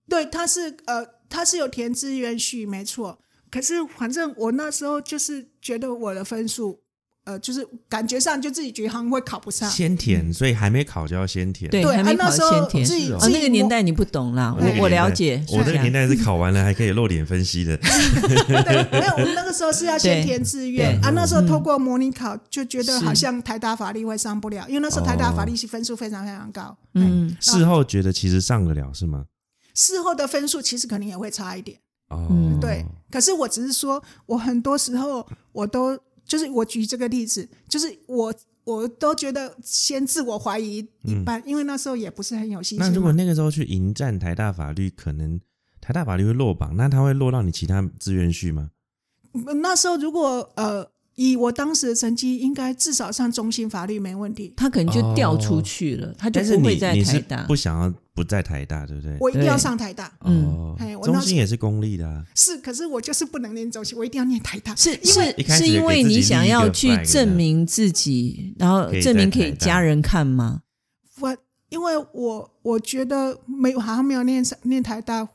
[0.08, 3.20] 对，他是呃，他是有填志愿序，没错。
[3.50, 6.80] 可是反正我那时候就是觉得我的分数，
[7.28, 9.68] 呃，就是感觉上就自己觉得好像会考不上。
[9.68, 11.70] 先填，所以还没考就要先填。
[11.70, 15.44] 对，对，还没考啊那时候自己那个年代你不懂啦，我我了解。
[15.50, 17.76] 我那个年代代是考完了还可以露脸分析的。
[17.76, 21.10] 对，没有，我们那个时候是要先填志愿啊。
[21.10, 26.74] 那时候透过模拟考，就觉得好像台大法律会上不了，因为那时候台大法律系分数非常非常高。
[26.94, 29.26] 嗯，事后觉得其实上得了是吗？
[29.74, 32.86] 事后的分数其实可能也会差一点，哦，嗯对。
[33.10, 38.32] 可是我只是说，我很多时候我都就是我举这个例子，就是我
[38.64, 42.86] 我都觉得先自我怀疑一半，因为那时候也不是很有信心。
[42.86, 45.40] 那如果那个时候去迎战台大法律，可能
[45.80, 48.70] 台大法律会落榜，那他会落到你其他志愿序吗？
[49.62, 54.52] 那时候如果呃以我当时的成绩，应该至少上中心法律没问题。
[54.56, 57.46] 他可能就调出去了，他就是不会在你你是台大。
[57.46, 59.16] 不想要不在台大，对不对？
[59.20, 62.24] 我一定要上台大，嗯哦中心也是公立的啊。
[62.34, 64.74] 是，可是我就是不能念中心，我一定要念台大。
[64.74, 70.62] 是因为是是因为你想要去证明自己，然后证明给家人看吗？
[71.20, 71.36] 我
[71.68, 75.28] 因为我我觉得没有好像没有念上念台大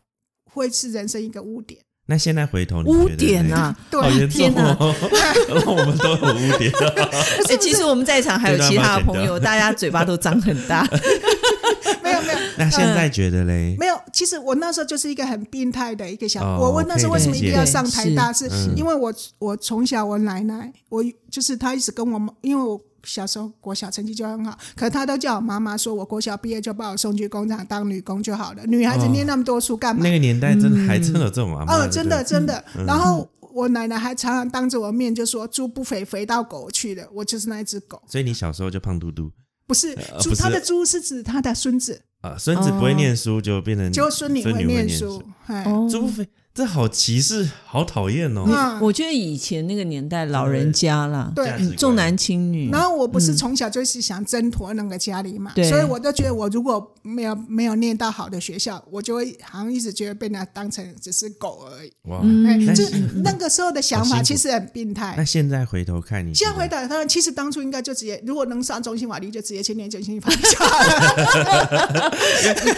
[0.43, 1.79] 会是人生一个污点。
[2.05, 3.73] 那现在回头你污点啊！
[3.89, 4.93] 对好严重天哪哦！
[5.65, 6.69] 我们都有污点。
[7.47, 10.85] 哎，其实我们在场还有 其他的朋友，大家嘴巴都张很大。
[12.59, 13.75] 那现在觉得嘞？
[13.79, 30.01] 没有，其实我那时候就是一个很病态的一个小，哦我问那时候为什么一定要上台大，是是因为我我从小我奶奶，我就是她一直跟我，因为我小时候国小成绩就很好，可是她都叫我妈妈说我国小毕业就把我送去工厂当女工就好了，女孩子哦念那么多书干嘛？
[30.03, 32.63] 那个年代真的还真的有这种阿妈，哦，真的真的。
[32.87, 38.01] 然后我奶奶还常常当着我面就说猪不肥，肥到狗去了，我就是那一只狗。
[38.07, 39.31] 所以你小时候就胖嘟嘟
[39.65, 45.23] 不是猪，他的猪是指他的孙子，啊，孙子不会念书就变成就孙女会会念书
[45.89, 46.07] 猪
[46.53, 48.43] 这好歧视，好讨厌哦。
[48.47, 51.75] 嗯我觉得以前那个年代老人家啦，对。
[51.75, 55.67] 重男轻女，然后我不是从小就是想挣脱那个家里嘛，对。
[55.67, 61.91] 所以我都觉得我如果没有没有念到好的学校，我就会好像一直觉得被人家当成只是狗而已。
[62.03, 62.21] 哇，
[62.75, 65.15] 就是那个时候的想法其实很病态。
[65.17, 65.25] 那。
[65.25, 72.13] 现在回头看你，现在回头看，其实当初应该就直接，如果能上中心法律，就直接去念中心法律就好了。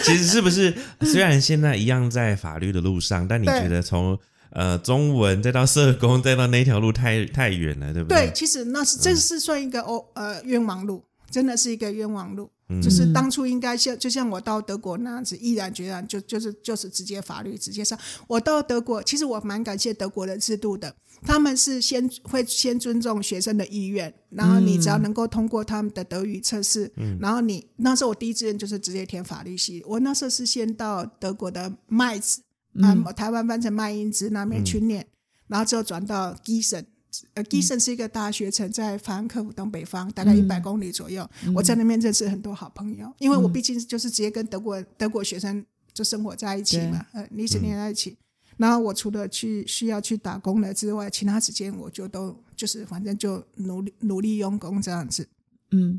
[0.02, 4.18] 其实是不是虽然现在一样在法律的路上，但你对觉得从
[4.50, 8.32] 呃中文再到社工再到那条路太太远了，对不对，对？
[8.34, 12.50] 其实那是这是算一个哦呃冤枉路，真的是一个冤枉路。
[12.68, 17.96] 嗯就是当初应该像就像我到德国那样子，毅然决然就就是就是直接法律直接上。
[18.26, 32.40] 我到德国，其实我蛮感谢德国的制度的，他们是先会先尊重学生的意愿，然后你只要能够通过他们的德语测试，然后你那时候我第一志愿就是直接填法律系，我那时候是先到德国的麦子，
[32.82, 35.06] 啊、台湾翻成麦因兹那边去念，
[35.48, 36.86] 然后之后转到基森。
[37.32, 41.26] 呃，基森是一个大学城，在法兰克福东北方，大概一百公里左右。
[41.54, 48.18] 我在那边认识很多好朋友，因为我毕竟就是直接跟德国德国学生就生活在一起嘛，呃，一直念在一起。
[48.58, 55.26] 然后我除了去需要去打工了之外，其他时间我就都就是反正就努力努力用功这样子。
[55.70, 55.98] 嗯，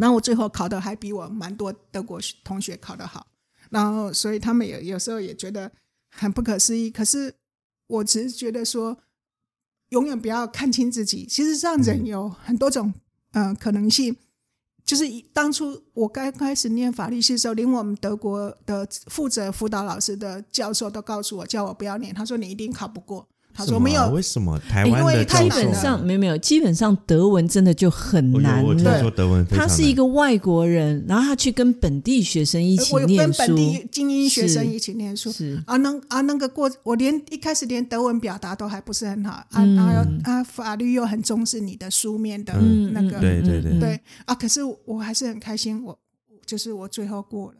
[0.00, 3.24] 然后我最后考的还比我蛮多德国同学考得好，
[3.70, 5.70] 然后所以他们也有时候也觉得
[6.16, 6.90] 很不可思议。
[6.90, 7.34] 可是
[7.86, 8.98] 我只是觉得说，
[9.90, 11.26] 永远不要看清自己。
[11.26, 12.92] 其实让人有很多种
[13.32, 14.16] 呃可能性。
[14.84, 22.14] 就是以当初我刚开始念法律系的时候，连我们德国的负责辅导老师的教授都告诉我，叫我不要念。
[22.14, 23.28] 他说你一定考不过。
[23.56, 24.58] 他说没有，为什么？
[24.68, 29.00] 台因湾的为太基本上没有没有，基本上德文真的就很难我听了。
[29.00, 35.32] 说德文非常他是一个外国人，然后他去跟本地学生一起念跟本，地精英学生一起念书。
[35.32, 39.74] 是啊，那啊那个过，我连一开始连德文表达都还不是很好啊，嗯。
[39.74, 44.00] 然后啊法律又很重视你的书面的嗯那个，对对对。
[44.26, 45.98] 啊，可是我还是很开心，我
[46.44, 47.58] 就是我最后过了，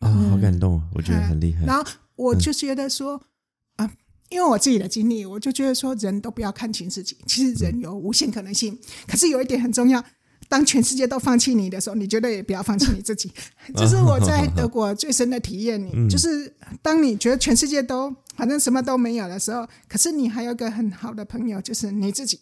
[0.00, 1.66] 啊，好感动，我觉得很厉害。
[1.66, 1.84] 然后
[2.16, 3.20] 我就觉得说啊，
[4.28, 10.04] 因为我自己的经历，我就觉得说人都不要看清自己，其实人有无限可能性，可是有一点很重要。
[10.48, 13.32] 当全世界都放弃你的时候，你绝对也不要放弃你自己。
[13.74, 15.84] 这是我在德国最深的体验。
[15.84, 22.38] 你 就是当你觉得全世界都反正什么都没有的时候，可是你还有个很好的朋友，就是你自己。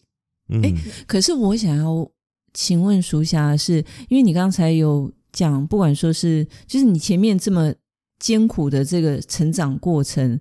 [0.51, 0.61] 嗯，
[1.07, 2.11] 可是我想要
[2.53, 3.79] 请问淑霞是，
[4.11, 7.73] 因为你刚才有讲，不管说是就是你前面这么
[8.19, 10.39] 艰苦的这个成长过程，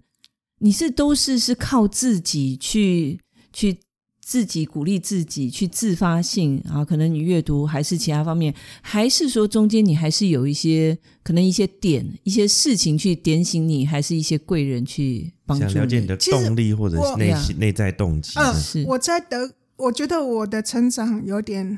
[0.64, 3.20] 你是都是是靠自己去
[3.52, 3.78] 去
[4.22, 18.32] 自己鼓励自己去自发性啊，可能你阅读还是其他方面，还是说中间你还是有一些可能一些点一些事情去点醒你，还是一些贵人去帮助想了解你的动力或者是内心内在动机。
[18.40, 21.78] 嗯是我在德，我觉得我的成长有点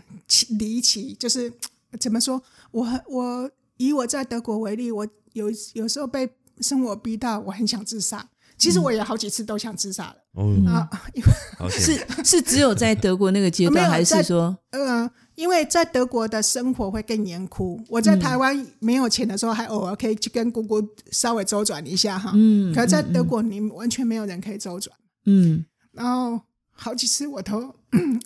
[0.60, 1.52] 离奇，就是
[2.00, 2.40] 怎么说？
[2.70, 6.30] 我我以我在德国为例，我有有时候被
[6.62, 8.30] 生活逼到，我很想自杀。
[8.58, 17.82] 其实我也好几次都想自杀了、哦，啊，因为是 是只有在德国那个阶没段，还是说呃，因为在德国的生活会更严酷。
[17.90, 22.32] 我在台湾没有钱的时候，还偶尔可以去跟姑姑稍微周转一下哈。
[22.34, 24.96] 嗯，可是在德国，你完全没有人可以周转。
[25.26, 26.40] 嗯然后
[26.72, 27.58] 好几次我都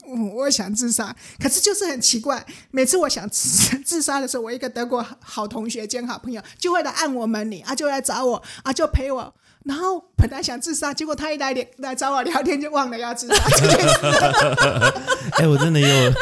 [0.07, 9.33] 我 我想自杀，可是就是很奇怪，每次我想自自杀的时候，我一个德国好同学兼好朋友就会来按我门铃啊，就来找我啊，就陪我。
[9.65, 13.95] 然后本来想自杀，结果他一来来找我聊天，就忘了要自杀这件事。
[15.37, 16.13] 哎、我真的有也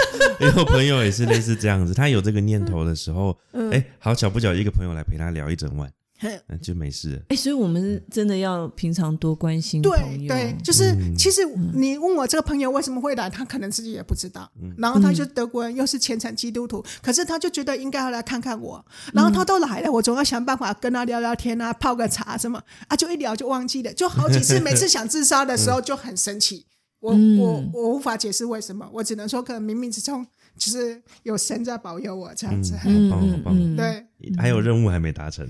[0.58, 3.38] 有朋友也是类似这样子，他有这个念头的时候，
[3.72, 5.90] 哎、好巧不巧，一个朋友来陪他聊一整晚，
[6.48, 7.22] 嗯，就没事了。
[7.30, 10.28] 哎、所以我们真的要平常多关心对朋友。
[10.28, 11.42] 对，就是、嗯其实
[11.74, 14.50] 你问我这个朋友为什么会来，他可能自己也不知道。
[14.62, 18.84] 嗯然后他就德国人，又是虔诚基督徒，可是他就觉得应该要来看看我。
[19.14, 26.66] 然后他都来了，我总要想办法跟他聊聊天啊，泡个茶什么啊，就一聊就忘记了，就好几次，每次想自杀的时候就很生气。
[27.00, 30.26] 我我我无法解释为什么，我只能说可能冥冥之中
[30.58, 32.76] 就是有神在保佑我这样子。
[32.86, 33.56] 嗯好棒好棒。
[33.56, 34.06] 嗯对，
[34.38, 35.48] 还有任务还没达成，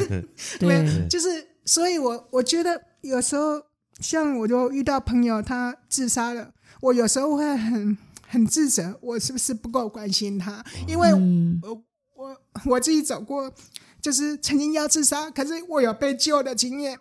[0.58, 3.62] 对就是，所以我我觉得有时候，
[4.00, 7.96] 像我就遇到朋友他自杀了，我有时候会很
[8.26, 10.64] 很自责，我是不是不够关心他？
[10.88, 11.60] 因为嗯。
[11.62, 11.82] 我
[12.16, 13.52] 我我自己走过，
[14.00, 16.98] 就是曾经要自杀，可是我有被救的经验，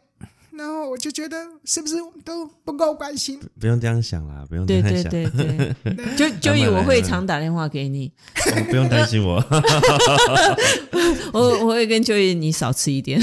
[0.58, 3.40] 然后我就觉得是不是都不够关心？
[3.60, 8.12] 不用这样想啦，不用这对样想，对对对， 就就以我会常打电话给你，
[8.56, 9.36] 哦不用担心我。
[11.34, 13.22] 我我会跟就以你少吃一点。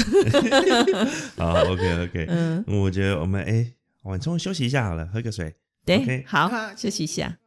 [1.37, 3.73] 好，OK OK，嗯，我觉得我们哎，
[4.03, 5.55] 晚中休息一下好了，喝个水。
[5.85, 7.39] 对好好，休息一下。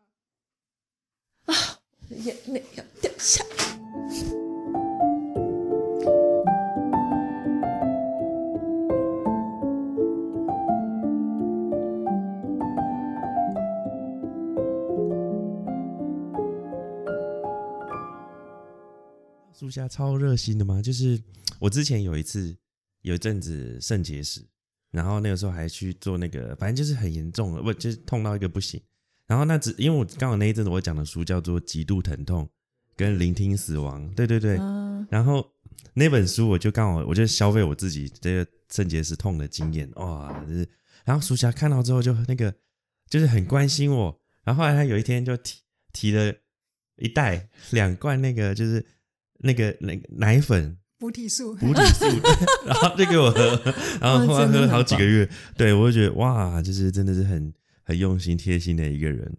[1.46, 1.54] 啊，
[2.10, 4.35] 眼泪要掉下来。
[19.58, 20.82] 树下超热心的嘛？
[20.82, 21.18] 就是
[21.58, 22.54] 我之前有一次
[23.00, 24.44] 有一阵子肾结石，
[24.90, 28.78] 然后那个时候还去做那个，反正就是很严重了，不就是痛到一个不行。
[29.26, 32.44] 然后那只因为我刚好那一阵子我讲的书叫做《极度疼痛》
[32.96, 34.58] 跟《聆听死亡》，对对对。
[34.58, 35.50] 啊，然后
[35.94, 40.68] 那本书我就刚好我就消费我自己这个肾结石痛的经验，哇，就是
[41.04, 42.54] 然后苏霞看到之后就那个
[43.08, 45.60] 就是很关心我，然后后来他有一天就提
[45.92, 46.32] 提了
[46.96, 48.84] 一袋两罐那个就是
[49.38, 52.04] 那个那个奶粉补体素，补体素，
[52.66, 59.36] 然后就给我喝，然后后来喝了好几个月，对我就觉得哇，就是真的是很很用心贴心的一个人。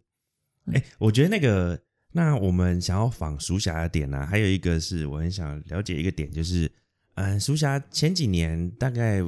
[0.71, 1.79] 哎，我觉得那个
[2.11, 6.71] 那我们想要仿苏霞的点呢、还有一个是我很想了解一个点，就是
[7.15, 9.23] 嗯，苏霞前几年大概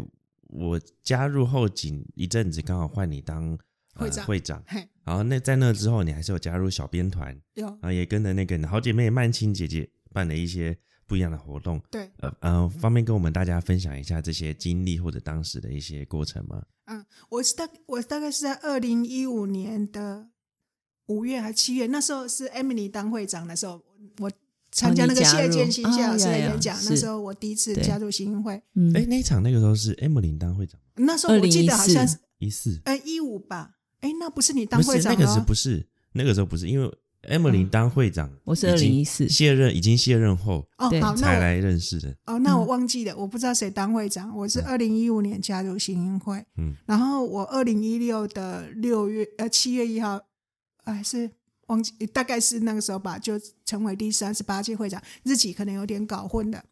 [0.49, 3.57] 我加入后几一阵子，刚好换你当、
[3.95, 4.63] 呃、会长会长，
[5.03, 11.81] 然后那在那之后，你还是有加入小编团，有然后也跟着那个好姐妹曼青姐姐办了一些不一样的活动。
[11.89, 16.63] 对，呃呃，方便跟我们大家分享一下这些经历或者当时的一些过程吗？
[16.85, 20.29] 嗯，我是大我大概是在二零一五年的
[21.07, 23.83] 五月还七月，那时候是 Emily 当会长的时候，
[24.19, 24.31] 我
[24.71, 28.95] 参加那个谢建新谢老师的哦呀呀演讲，那时候我第一次加入新运会，嗯。
[28.95, 35.45] 哎、那一场那个时候是 Emily 当会长，那时候我记得好像是一四，呃一五吧，哎，那不是你当会长那个是会长的哦。
[35.45, 36.91] 不是那个时候不是，因为
[37.27, 37.69] Emily 嗯。
[37.69, 39.27] 当会长，我是二零一四。
[39.27, 42.15] 卸任已经卸任后，哦好，那我才来认识的。
[42.25, 42.67] 哦，那我嗯。
[42.67, 44.35] 忘记了，我不知道谁当会长。
[44.35, 50.19] 我是二零一五年加入行运会，嗯，然后我二零一六的六月呃七月一号，
[50.85, 51.29] 呃还是
[51.67, 56.63] 忘记，大概是那个时候吧，就成为第三十八届会长，日期可能有点搞混了。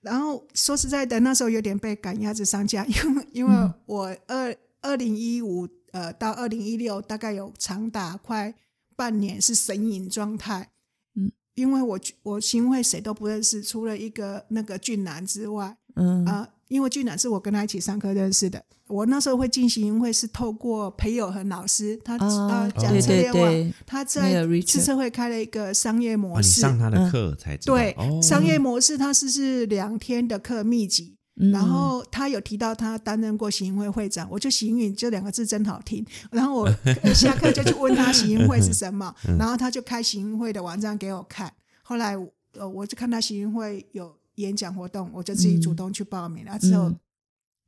[0.00, 3.72] 然后说实在的，那时候有点被赶鸭子上架，因为因为嗯。
[3.86, 8.52] 我二二零一五呃到二零一六大概有长达快
[8.96, 10.70] 半年是神隐状态，
[11.14, 16.24] 嗯，因为我我新会谁都不认识，除了一个那个俊男之外，嗯。
[16.24, 18.64] 啊、因为俊男是我跟他一起上课认识的。
[18.88, 31.16] 我那时候会进行会是透过裴友恒老师，他啊呃，讲对对策略网，他在个 Richard 自测会开了一个商业模式，上他的课才知道，对、哦，商业模式，他是是两天的课密集。
[31.36, 36.06] 嗯然后他有提到他担任过行营会会长，我就行运这两个字真好听。
[36.30, 36.70] 然后我
[37.14, 41.52] 下课就去问他行营会是什么， 然后他就开行营会的网站给我看。
[41.82, 42.14] 后来
[42.52, 46.58] 呃我就看他行营会有演讲活动，我就自己主动去报名了。
[46.58, 47.00] 之后嗯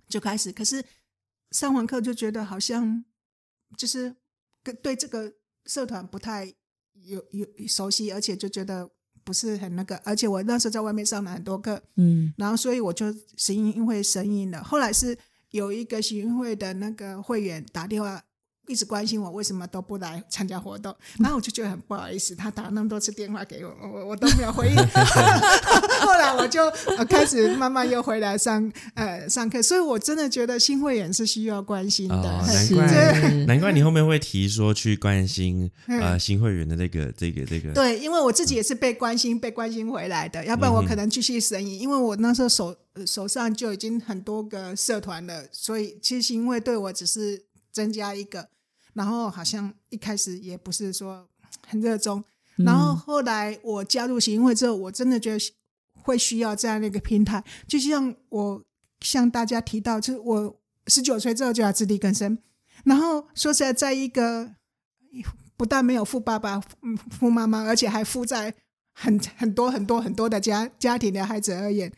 [0.08, 0.84] 就开始，可是
[1.50, 3.02] 上完课就觉得好像
[3.78, 4.14] 就是
[4.62, 5.32] 跟对这个
[5.64, 6.52] 社团不太
[6.92, 8.90] 有有熟悉，而且就觉得
[9.24, 9.96] 不是很那个。
[10.04, 14.62] 而且我那时候在外面上了很多课，嗯然后所以我就行因会声音了。
[14.62, 15.16] 后来是
[15.50, 18.22] 有一个行营会的那个会员打电话。
[18.66, 24.76] 一直关心我为什么都不来参加活动， 然后我就觉得很不好意思，他打那么多次电话给我，我我都没有回应。
[26.04, 26.64] 后来我就
[26.96, 32.14] 呃开始慢慢又回来上呃上课，所以我真的觉得新会员是需要关心的。
[32.14, 41.78] 哦，难怪难怪你后面会提说去关心嗯呃新会员的这个这个这个，对，因为我自己也是被关心、被关心回来的，要不然我可能继续生意。
[41.78, 47.42] 因为我那时候手呃手上就已经很多个社团了，所以其实行会对我只是
[47.74, 48.48] 增加一个，
[48.94, 51.28] 然后好像一开始也不是说
[51.66, 52.24] 很热衷，
[52.56, 55.54] 然后后来我加入行会之后，我真的觉得
[55.92, 58.64] 会需要这样的一个平台，就像我
[59.00, 62.38] 向大家提到，就是我十九岁之后就要自力更生，
[62.84, 64.54] 然后说实在，在一个
[65.56, 68.54] 不但没有富爸爸、嗯富妈妈，而且还负债
[68.92, 71.92] 很很多很多很多的家家庭的孩子而言，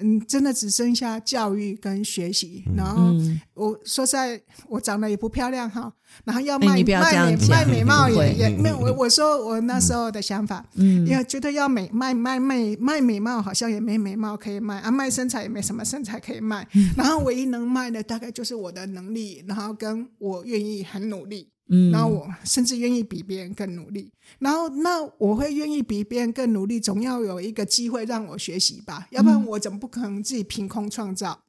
[0.00, 2.64] 嗯，真的只剩下教育跟学习。
[2.76, 5.92] 然后嗯，我说在，我长得也不漂亮哈，
[6.24, 8.78] 然后要哎卖、卖美卖美貌也也没有。
[8.78, 16.66] 我我说我那时候的想法，嗯因为觉得要美卖卖卖卖美貌好像也没美貌可以卖啊，卖身材也没什么身材可以卖。
[16.74, 21.48] 嗯然后唯一能卖的大概就是我的能力，然后跟我愿意很努力。
[21.70, 24.10] 嗯，然后我甚至愿意比别人更努力，
[24.40, 31.44] 然后那我会愿意比别人更努力，总要有一个机会让我学习吧，要不然我怎么不可能自己凭空创造？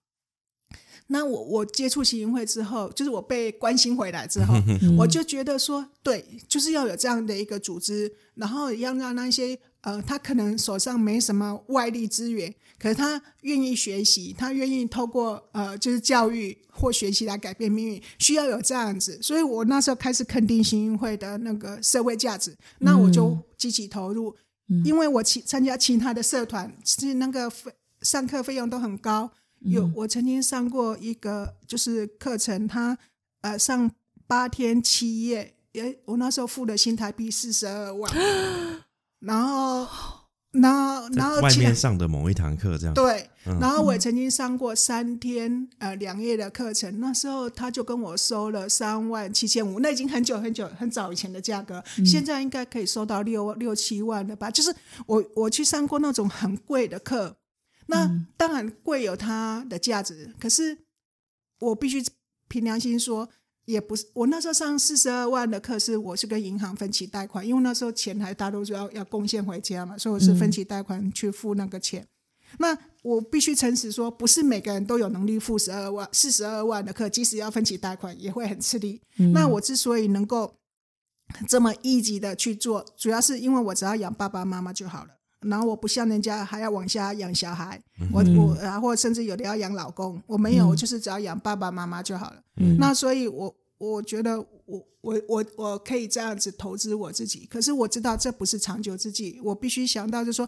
[1.08, 4.54] 那我我接触行云会之后，就是我被关心回来之后，
[4.98, 19.20] 我就觉得说，对，就是要有这样的一个组织，然后要让那些呃，他可能手上没什么外力资源，可是他愿意学习，他愿意透过呃，就是教育或学习来改变命运，需要有这样子。
[19.22, 24.36] 所以我那时候开始肯定行运会的那个社会价值，那我就积极投入，
[24.86, 27.72] 因为我其参加其他的社团，是那个费
[28.02, 29.32] 上课费用都很高。
[29.62, 32.98] 有我曾经上过一个就是课程，他
[33.42, 33.92] 呃上
[34.26, 38.12] 八天七夜，也我那时候付的新台币四十二万，
[39.22, 39.88] 然后
[40.52, 42.94] 然后然后在外面上的某一堂课这样。
[42.94, 54.52] 对，嗯然后我也曾经上过三天呃两夜的课程，那时候他就跟我收了三万七千五，那已经很久很久很早以前的价格，现在应该可以收到六六七万了吧？
[54.52, 57.38] 就是我我去上过那种很贵的课，
[57.88, 60.80] 那当然贵有它的价值，可是
[61.60, 62.04] 我必须
[62.50, 63.30] 凭良心说。
[63.66, 72.06] 也不是，我那时候上四十二万的课是我是跟银行分期贷款，因为那时候钱还大多数要要贡献回家嘛，所以我是分期贷款去付那个钱。
[72.58, 79.02] 那我必须诚实说，不是每个人都有能力付十二万、四十二万的课，即使要分期贷款，也会很吃力。
[79.34, 80.54] 那我之所以能够
[81.48, 85.12] 这么一级的去做，主要是因为我只要养爸爸妈妈就好了。
[85.42, 87.82] 然后我不像人家还要往下养小孩，
[88.14, 92.44] 我我然后甚至有的要养老公，我没有，我就是只要养爸爸妈妈就好了。
[92.78, 100.48] 那所以我，我觉得我我我我可以这样子投资我自己，可是我知道这不是长久之计，我必须想到就是说，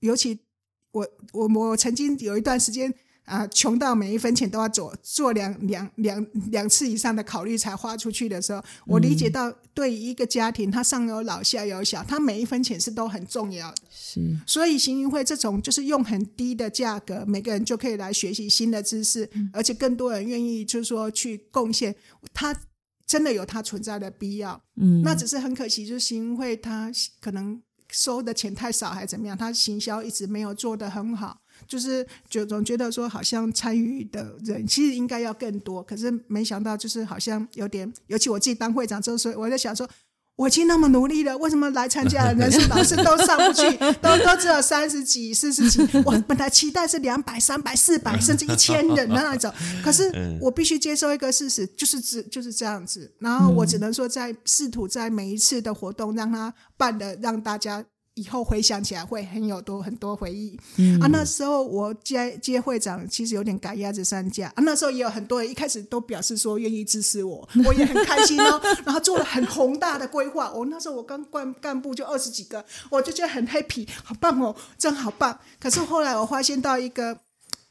[0.00, 0.38] 尤其
[0.92, 2.92] 我我我曾经有一段时间
[3.24, 13.76] 啊、穷到每一分钱都要做做两两两两次以上的考虑才花出去的时候，我理解到对于一个家庭，他上有老下有小，他每一分钱是都很重要的。
[13.90, 21.94] 是所以行云会这种就是用很低的价格，每个人就可以来学习新的知识，而且更多人愿意就是说去贡献，
[22.34, 22.54] 他
[23.06, 24.60] 真的有它存在的必要。
[24.76, 26.90] 嗯，那只是很可惜，就是行云会它
[27.20, 27.60] 可能
[27.90, 31.40] 收的钱太少，还怎么样，它行销一直没有做得很好。
[31.66, 39.88] 就是就总觉得说，好像参与的人其实应该要更多，可是没想到就是好像有点，尤其我自己当会长之后，所以我在想说，
[40.36, 45.80] 我已经那么努力了，为什么来参加的人数老是都上不去，都都只有三十几、四十几？
[46.04, 49.52] 我本来期待是两百、三百、四百，甚至一千人的那种，
[49.84, 53.12] 可是我必须接受一个事实，就是只就是这样子。
[53.18, 57.84] 然后我只能说，在试图在每一次的活动让他办的，让大家。
[58.20, 60.54] 以后回想起来会很有多很多回忆、
[61.00, 61.08] 啊！
[61.10, 64.62] 那时候我接接会长，其实有点赶鸭子上架啊。
[64.62, 68.60] 那时候也有很多人一开始都表示说愿意支持我， 我也很开心哦。
[68.84, 70.52] 然后做了很宏大的规划。
[70.52, 75.38] 我、那时候我刚干干部就二十几个，我就觉得很 happy，好棒哦，真好棒。
[75.58, 77.18] 可是后来我发现到一个。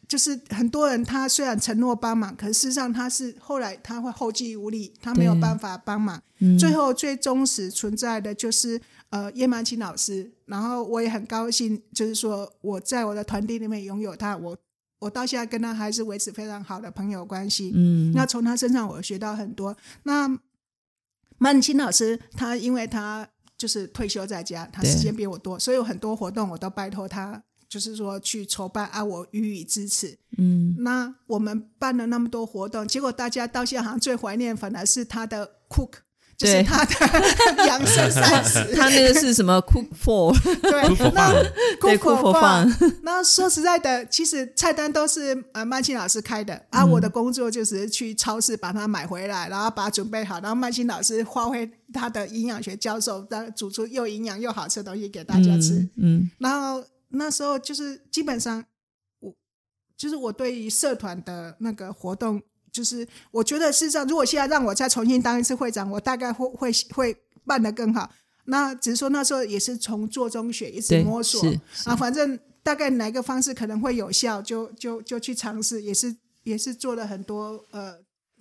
[0.08, 6.20] 就是很多人，他虽然承诺帮忙，可是事实上他是后来他会后继无力，他没有办法帮忙。
[6.58, 14.57] 最后最忠实存在的就是呃叶曼青老师，然后我也很高兴，就是说我在我的团队里面拥有他，我
[14.99, 17.72] 我到现在跟他还是维持非常好的朋友关系。
[17.76, 19.76] 嗯，那从他身上我学到很多。
[20.03, 20.39] 那
[21.38, 27.43] 曼青老师他因为他就是退休在家，他对时间比我多，所以有很多活动我都拜托他。
[27.70, 30.18] 就是说去筹办啊，我予以支持。
[30.39, 35.99] 嗯，那我们办了那么多活动，结果大家到现在好像最怀念反而是他的 cook，
[36.40, 38.64] 就是他的 养生膳食。
[38.74, 40.34] 他那个是什么 cook for？
[40.62, 41.34] 对，那
[41.82, 42.96] cook for fun。
[43.04, 55.86] 那说实在的，其实菜单都是呃曼青老师开的，啊，我的工作就是去超市把它买回来，然后把它准备好，然后曼青老师发挥他的营养学教授，让煮出又营养又好吃的东西给大家吃。
[55.98, 58.64] 嗯然后那时候就是基本上，
[59.20, 59.34] 我
[59.98, 68.09] 就是我对于社团的那个活动，就是我觉得事实上，如果现在让我再重新当一次会长，我大概会会会办得更好。
[68.45, 71.39] 那只是说那时候也是从做中学一直摸索
[71.86, 77.95] 啊，反正大概哪个方式可能会有效，就就就去尝试，也是也是做了很多呃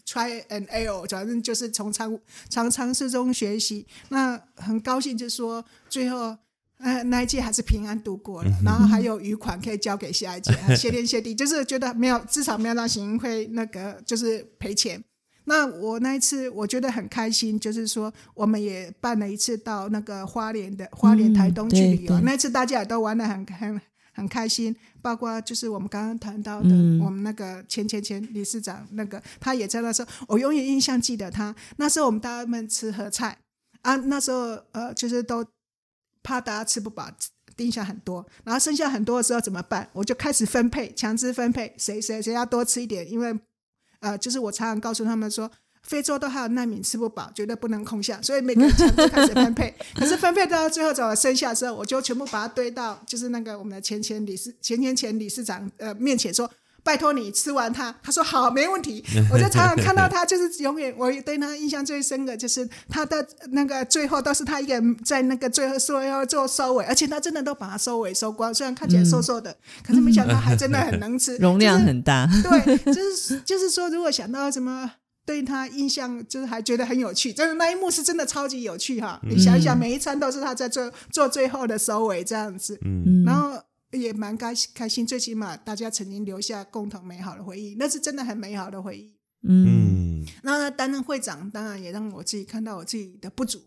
[0.06, 2.18] try and error，反正就是从尝
[2.48, 3.86] 尝尝试中学习。
[4.08, 6.36] 那很高兴，就是说最后
[6.78, 15.02] 呃，那一届还是平安度过了，然后还有余款可以交给下一届， 谢天谢地，就是觉得没有至少没有让行会那个就是赔钱。
[15.44, 23.80] 那我那一次我觉得很开心，就是说我们也办了一次到那个花莲的花莲台东去旅游，那次大家也都玩的很很
[24.12, 31.54] 很开心，包括就是我们刚刚谈到的，嗯我们那个前前前理事长那个他也在那时候，我永远印象记得他。
[31.78, 33.38] 那时候我们大家们吃合菜
[33.80, 35.42] 啊，那时候呃就是都
[36.28, 37.10] 怕大家吃不饱。
[37.56, 39.88] 定下很多，然后剩下很多的时候怎么办？
[39.92, 43.36] 我就开始分配，强制分配，谁谁谁要多吃一点，因为
[43.98, 45.50] 呃，就是我常常告诉他们说，
[45.82, 49.74] 非洲都还有难民吃不饱，绝对不能空下，所以每个人强制开始分配。
[49.98, 56.48] 可是分配到最后怎么剩下的时候，我就全部把它堆到就是那个我们的前前理事前前前理事长呃面前说。
[56.82, 59.04] 拜托你吃完它，他说好，没问题。
[59.30, 69.54] 我就常常看到他，就是永远我对他印象最深的就是他的那个最后都是他一个人在那个最后说要做收尾，而且他真的都把它收尾收光，虽然看起来瘦瘦的，
[69.86, 72.26] 可是没想到还真的很能吃，容量就是很大。
[72.42, 74.90] 对，就是就是说，如果想到什么
[75.26, 79.20] 对他印象，就是还觉得很有趣，就是那一幕是真的超级有趣哈。
[79.28, 83.60] 你想一想，每一餐都是他在做做最后的收尾这样子，嗯然后
[83.92, 89.14] 也蛮开开心，最起码大家曾经留下共同美好的回忆，那是真的很美好的回忆。
[89.42, 93.62] 嗯嗯那担任会长，当然也让我自己看到我自己的不足。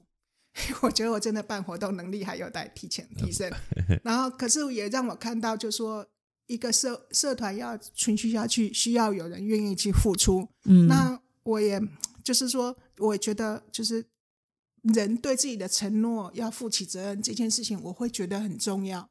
[0.83, 3.49] 我觉得我真的办活动能力还有待提前提升，
[4.03, 6.05] 然后可是也让我看到，就说
[6.47, 10.49] 一个社社团要存续下去，需要有人愿意去付出。
[10.65, 11.81] 嗯，那我也
[12.21, 14.05] 就是说，我觉得就是
[14.81, 19.09] 人对自己的承诺要负起责任这件事情，我会觉得很重要。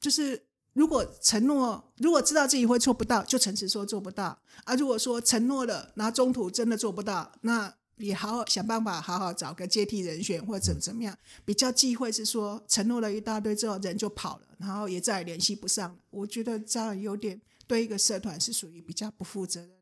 [0.00, 0.42] 就是
[0.72, 11.16] 如果承诺，如果知道自己会做不到，就诚实说做不到；啊，如果说承诺了，然后中途真的做不到，那也好好想办法，好好找个接替人选或者怎么样。
[11.44, 15.96] 比较忌讳是说承诺了一大堆之后人就跑了，然后也再也联系不上了。
[16.10, 19.74] 我觉得这样有点对一个社团是属于比较不负责任的。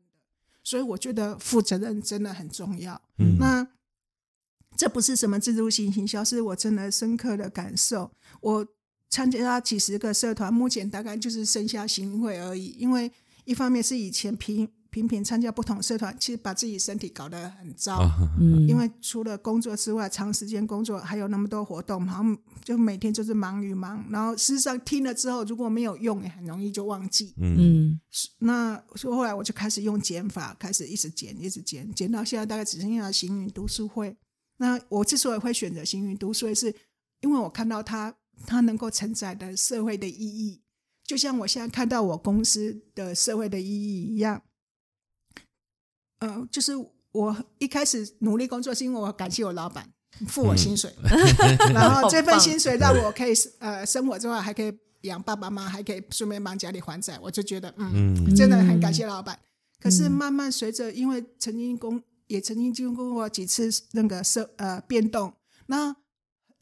[0.63, 2.99] 所以我觉得负责任真的很重要。
[3.19, 3.67] 嗯那
[4.75, 8.11] 这不是什么自助型行销，是我真的深刻的感受。
[8.41, 8.67] 我
[9.09, 12.75] 参加几十个社团，目前大概就是剩下行会而已。
[12.77, 13.11] 因为
[13.45, 17.97] 一方面是以前频频频参加不同社团，其实把自己身体搞得很糟。
[17.97, 24.03] 啊，嗯，因为除了工作之外，长时间工作还有那么多活动，好像就每天就是忙与忙。
[24.09, 27.33] 然后事实上听了之后，如果没有用，也很容易就忘记。
[27.37, 28.01] 嗯嗯
[28.39, 34.15] 那所以后来我就开始用减法，开始一直减，一直减，减到现在大概只剩下行云读书会。
[34.57, 36.73] 那我之所以会选择行云读书会，是
[37.21, 38.13] 因为我看到它
[38.45, 40.61] 它能够承载的社会的意义，
[41.03, 44.41] 就像我现在看到我公司的社会的意义一样。
[46.19, 46.73] 呃，就是
[47.11, 49.91] 我一开始努力工作，是因为我感谢我老板
[50.27, 50.93] 付我薪水，
[51.73, 54.71] 然后这份薪水让我可以呃生活之外，还可以
[55.01, 59.39] 养爸爸妈妈，还可以顺便帮家里还债，我就觉得嗯嗯真的很感谢老板。
[59.79, 65.31] 可是慢慢随着，因为曾经工也曾经经过几次那个社呃变动，
[65.67, 65.95] 那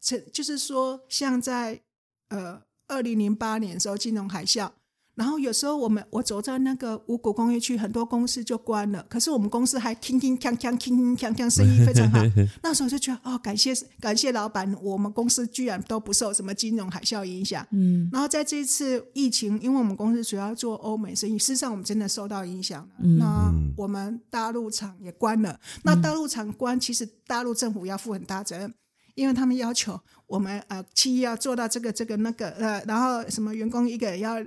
[0.00, 1.80] 曾就是说，像在
[2.28, 4.70] 呃二零零八年的时候金融海啸，
[5.14, 12.20] 然后有时候我们我走在那个五股工业区，很多公司就关了，可是我们公司还铿铿锵锵、铿铿锵锵，生意非常好。
[12.62, 17.66] 那时候就觉得哦，感谢感谢老板，我们公司居然都不受什么金融海啸影响。
[17.70, 22.88] 嗯然后在这一次疫情，因为我们公司主要做欧美生意，事实上我们真的受到影响了。
[23.02, 25.58] 嗯那我们大陆厂也关了。
[25.82, 28.74] 那大陆厂关，其实大陆政府要负很大责任，
[29.16, 34.44] 因为他们要求我们呃企业要做到这个这个那个呃，然后什么员工一个人要呃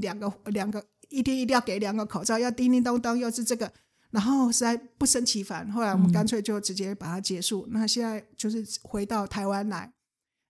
[0.00, 3.72] 两个两个一天一定要给两个口罩，要叮叮咚咚，又是这个。
[4.12, 7.68] 然后实在不胜其烦，后来我们干脆就直接把它结束。
[7.70, 9.92] 那现在就是回到台湾来，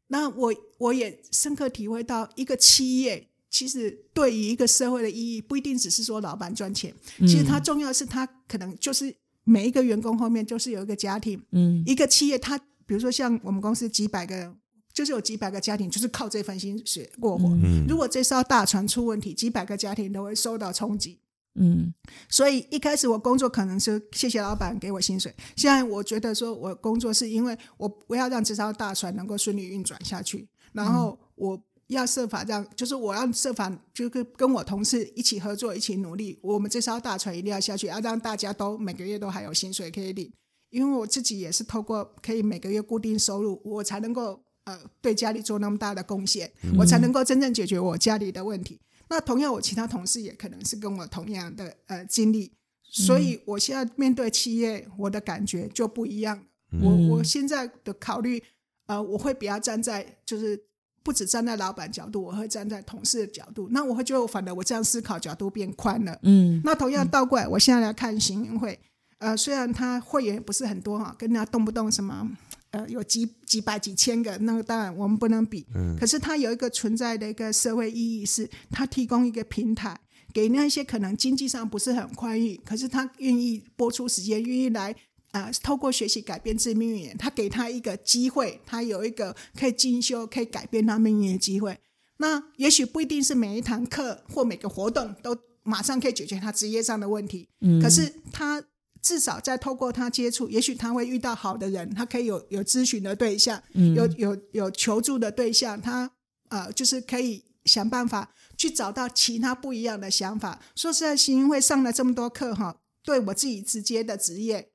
[0.09, 9.15] 那我我也深刻体会到，一个企业其实对于一个社会的意义，不一定只是说老板赚钱，其实它重要的是它可能就是
[9.45, 12.59] 每一个员工后面就是有一个家庭，嗯一个企业它
[12.91, 14.53] 比如说像我们公司几百个人，
[14.93, 17.47] 就是有几百个家庭就是靠这份薪水过活。
[17.51, 21.21] 嗯如果这艘大船出问题，几百个家庭都会受到冲击。
[21.55, 21.95] 嗯
[22.29, 40.33] 所以一开始我工作可能是谢谢老板给我薪水，现在我觉得说我工作是因为我我要让这艘大船能够顺利运转下去，然后我要设法让，就是我要设法就是跟我同事一起合作，一起努力，我们这艘大船一定要下去，要让大家都每个月都还有薪水可以领，
[40.71, 48.81] 因为我自己也是透过可以每个月固定收入，我才能够呃对家里做那么大的贡献，我才能够真正解决我家里的问题。
[49.09, 52.53] 那同样，我其他同事也可能是跟我同样的呃经历，
[52.89, 56.45] 所以我现在面对企业，我的感觉就不一样了。
[56.81, 58.41] 我我现在的考虑，
[58.87, 60.57] 呃，我会比较站在就是
[61.03, 63.69] 不只站在老板角度，我会站在同事的角度。
[63.73, 66.17] 那我会觉得，反而我这样思考角度变宽了。
[66.23, 68.79] 嗯那同样倒过来，我现在来看行运会，
[69.21, 72.29] 呃，虽然他会员不是很多哈，跟人家动不动什么。
[72.73, 75.67] 呃，有几几百几千个，那个当然我们不能比。
[75.75, 79.99] 嗯可是它有一个存在的一个社会意义是，它提供一个平台，
[80.33, 84.95] 给那些可能经济上不是很宽裕，可是他愿意播出时间，愿意来
[85.33, 91.77] 呃，透过学习改变自己命运，他给他一个机会，他有一个可以进修、可以改变他命运的机会。
[92.19, 98.63] 那也许不一定是每一堂课或每个活动都马上可以解决他职业上的问题，嗯，可是他
[99.03, 106.11] 至少在透过他接触，也许他会遇到好的人，他可以有有咨询的对象，嗯有有有求助的对象，他
[106.49, 110.61] 呃就是可以想办法去找到其他不一样的想法。
[110.75, 114.71] 说实在，行运会上了这么多课哈，对我自己直接的职业。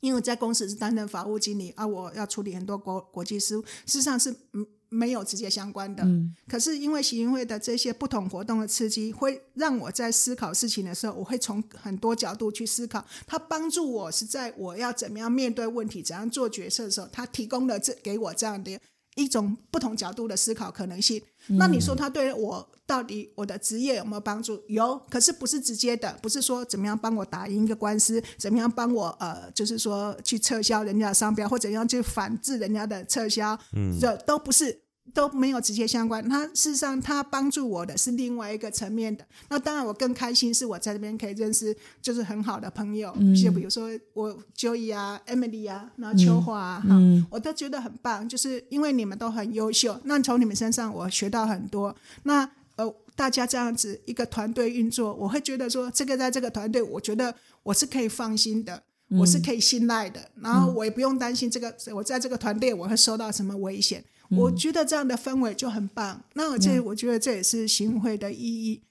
[0.00, 6.04] 因为我在公司是担任法务经理啊，我要处理很多国国际事务，事实上是嗯没有直接相关的。
[6.04, 13.04] 嗯可是因为行运会的这些不同活动的刺激，会让我在思考事情的时候，我会从很多角度去思考。
[13.26, 18.78] 它帮助我是在我要怎么样面对问题、怎样做决策的时候，它提供了这给我这样的
[19.14, 21.22] 一种不同角度的思考可能性。
[21.48, 24.62] 那你说它对我到底我的职业有没有帮助？
[24.68, 34.81] 有，可是不是直接的，不是说怎么样帮我打赢一个官司，怎么样帮我呃，就是说去撤销人家的商标，或怎样去反制人家的撤销，嗯，这都不是。
[35.12, 39.26] 都没有直接相关，它事实上他帮助我的是另外一个层面的。
[39.48, 46.96] 那当然，我更开心是我在这边可以认识就是很好的朋友，就比如说我 Joey 啊、Emily 啊，然后秋华啊，哈、
[47.30, 51.94] 我都觉得很棒，就是因为你们都很优秀，那从你们身上我学到很多。
[52.22, 57.34] 那呃，大家这样子一个团队运作，我会觉得说，这个在这个团队，我觉得
[57.64, 58.82] 我是可以放心的。
[59.18, 64.02] 我是可以信赖的，然后我也不用担心这个，我在这个团队我会受到什么危险。
[64.36, 66.22] 我觉得这样的氛围就很棒。
[66.34, 68.82] 那我这我觉得这也是行会的意义。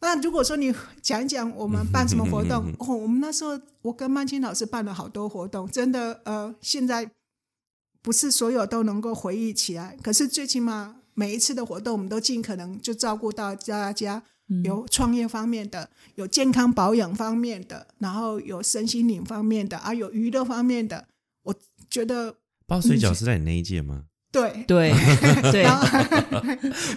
[0.00, 7.10] 那如果说你讲一讲我们办什么活动哦，我们那时候我跟曼青老师办了好多活动，真的呃，现在
[8.02, 14.22] 不是所有都能够回忆起来，可是最起码每一次的活动，我们都尽可能就照顾到大家。
[14.62, 21.08] 有创业方面的，有健康保养方面的，然后有身心灵方面的，啊，有娱乐方面的。
[21.44, 21.54] 我
[21.88, 24.04] 觉得包水饺是在你那一届吗？
[24.34, 24.64] 对。
[24.66, 24.92] 对
[25.52, 25.86] 对， 然后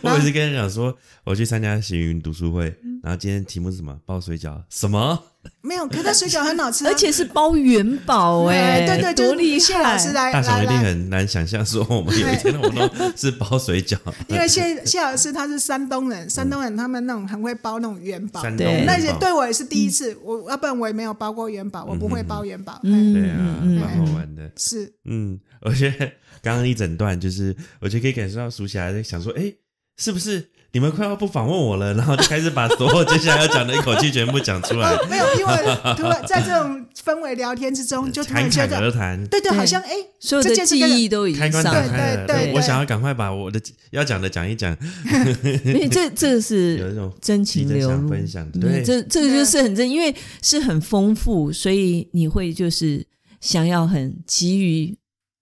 [0.02, 2.66] 我也是跟人讲说，我去参加行云读书会，
[3.04, 3.96] 然后今天题目是什么？
[4.06, 4.62] 包水饺？
[4.70, 5.24] 什么？
[5.62, 10.14] 没有，可是水饺很好吃啊，而且是包元宝哎，对对，多厉谢老师害！
[10.14, 13.98] 来来大雄一定，很难想象说我们有一天的活动是包水饺。
[14.28, 18.84] 因为谢谢老师他是山东人，山东人他们那种很会包那种元宝，山东对。
[18.86, 23.14] 那也元宝对我也是第一次，我要不然我也没有包过元宝，我不会包元宝，嗯。
[23.14, 24.52] 对啊，嗯蛮好玩的。
[24.58, 24.92] 是。
[25.06, 26.12] 嗯，我觉得
[26.42, 29.54] 刚刚一整段就是，我就可以感受到苏霞在想说，哎，
[29.98, 31.94] 是不是你们快要不访问我了？
[31.94, 35.54] 然后就开始把所有接下来要讲的一口气全部讲出来， 哦，没有，因为
[35.96, 39.26] 突然在这种氛围聊天之中，就突然觉得，而谈。
[39.28, 43.60] 对对，好像哎，所有的记忆都已开关打经上了，开了，对对对我想要赶快把我的
[43.92, 44.76] 要讲的讲一讲，
[45.66, 50.14] 因为这这个有是一种真情流露，分享对，这这个就是很真，因为
[50.44, 53.08] 是很丰富，所以你会就是
[53.40, 54.96] 想要很急于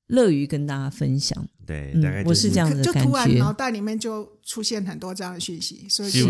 [0.07, 1.47] 乐于跟大家分享。
[1.65, 6.27] 对，嗯大概就是我这样的就感觉突然脑袋里面就出现很多这样的讯息，所以就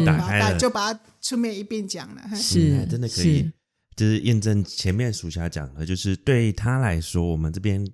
[0.57, 2.35] 就把它出面一并讲了。
[2.35, 3.51] 是嗯真的可以，
[3.95, 7.85] 就是验证前面属下讲的，就是对他来说，我们这边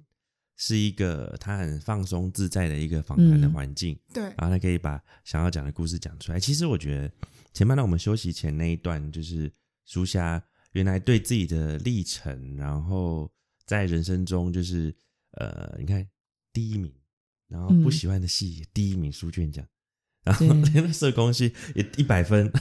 [0.55, 6.39] 是一个他很放松自在的一个访谈的嗯环境，对，然后他可以把想要讲的故事讲出来。
[6.39, 7.11] 其实我觉得
[7.53, 9.51] 前半段我们休息前那一段，就是
[9.85, 13.31] 属下原来对自己的历程，然后
[13.65, 14.95] 在人生中就是
[15.31, 16.07] 呃，你看
[16.53, 16.93] 第一名，
[17.47, 17.91] 然后不嗯。
[17.91, 19.65] 喜欢的戏也第一名书卷奖。
[20.23, 20.81] 然后对。
[20.81, 22.51] 连社工系也一百分，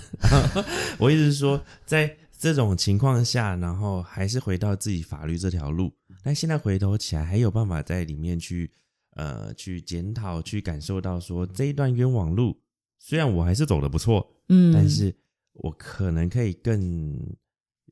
[0.99, 8.71] 我意思是说，在这种情况下，然后还是回到自己法律这条路，但现在回头起来，还有办法在里面去
[9.11, 12.59] 呃去检讨、去感受到说这一段冤枉路，
[12.99, 15.15] 虽然我还是走的不错，嗯，但是
[15.53, 17.37] 我可能可以更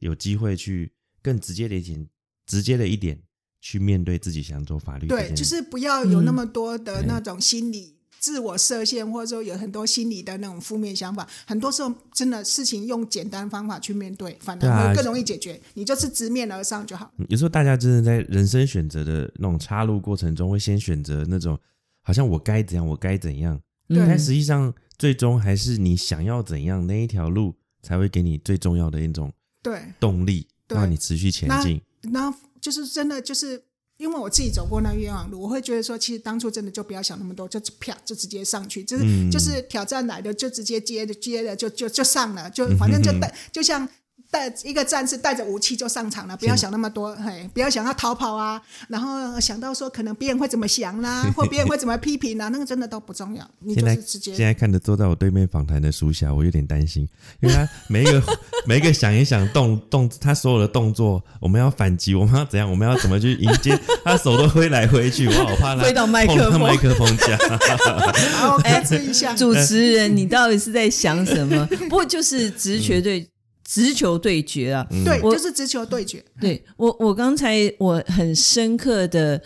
[0.01, 2.09] 有机会去更直接的一点，
[2.47, 3.22] 直接的一点
[3.61, 7.94] 去面对自己想走法律对，就是不要有那么嗯多的那种心理。
[8.20, 15.59] 自我设限，或者说有很多心理的那种负面想法，很多时候真的事情用简单方法去面对，反而会更容易解决。
[15.74, 17.12] 你就是直面而上就好。
[17.18, 21.56] 嗯有时候大家真的在人生选择的那种岔路过程中，会先选择那种
[22.02, 27.54] 好像我该怎样，我该怎样，对但实际上最终还是你想要怎样那一条路
[27.84, 29.32] 才会给你最重要的一种
[29.62, 31.80] 对，动力，让你持续前进。
[32.12, 33.62] 然后就是真的就是
[33.96, 43.88] 因为我自己走过那冤枉路，我会觉得说，其实当初真的就不要想那么多，就啪就直接上去，就是、嗯就是挑战来的就直接接着接着就就就上了，就反正就带就像。
[44.31, 57.09] 带一个战士带着武器就上场了，不要想那么多，嘿，不要想要逃跑啊，然后想到说可能别人会怎么想啦、或别人会怎么批评啊， 那个真的都不重要，你现在就是直接现在看着坐在我对面访谈的苏霞，我有点担心，
[57.41, 58.22] 因为他每一个
[58.66, 67.39] 每一个想一想动动，他所有的动作，我们要反击，我们要怎样，我们要怎么去迎接，他手都挥来挥去，我好怕他挥到麦克风碰麦克风架。
[68.37, 69.35] 好克制一下。
[69.35, 71.66] 主持人，你到底是在想什么？
[71.89, 73.26] 不过就是直觉对
[73.69, 74.87] 直球对决啊。
[75.05, 76.25] 对，我就是直球对决。
[76.41, 79.43] 对我，我刚才我很深刻的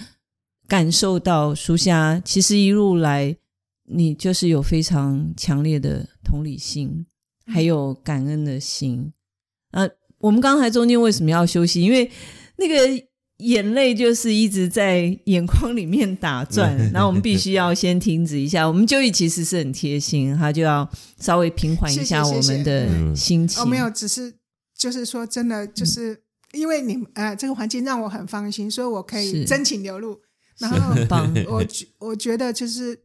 [0.69, 3.37] 感受到，苏霞其实一路来，
[3.89, 7.05] 你就是有非常强烈的同理心，
[7.47, 9.13] 还有感恩的心。
[9.73, 9.83] 啊，
[10.19, 11.83] 我们刚才中间为什么要休息？
[11.83, 12.09] 因为
[12.57, 13.05] 那个
[13.39, 18.67] 眼泪就是一直在眼眶里面打转， 然后我们必须要先停止一下。
[18.67, 23.63] 我们就义其实是很贴心，他就要稍微平缓一下我们的嗯心情。
[23.63, 24.35] 哦，没有，只是
[24.77, 26.23] 就是说，真的就是
[26.53, 30.21] 因为你呃，这个环境让我很放心，所以我可以真情流露。
[30.59, 30.79] 然后。
[31.49, 33.01] 我觉我觉得就是，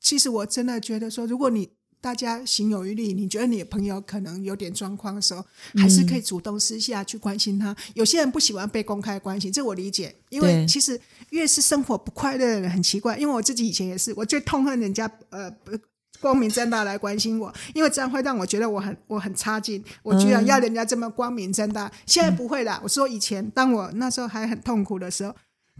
[0.00, 1.70] 其实我真的觉得说，如果你
[2.04, 5.42] 大家心有余力，你觉得你的朋友可能有点状况的时候，
[5.74, 7.74] 还是可以主动私下去关心他。
[7.94, 11.00] 有些人不喜欢被公开关心，这我理解，因为其实
[11.30, 15.72] 越是生活不快乐的人很奇怪，因为我自己以前也是，我最痛恨人家呃不
[16.20, 21.90] 光明正大来关心我，因为这样会让我觉得我很我很差劲，我居然要人家这么光明正大。
[22.04, 25.34] 现在不会啦，我说以前当我那时候还很痛苦的时候。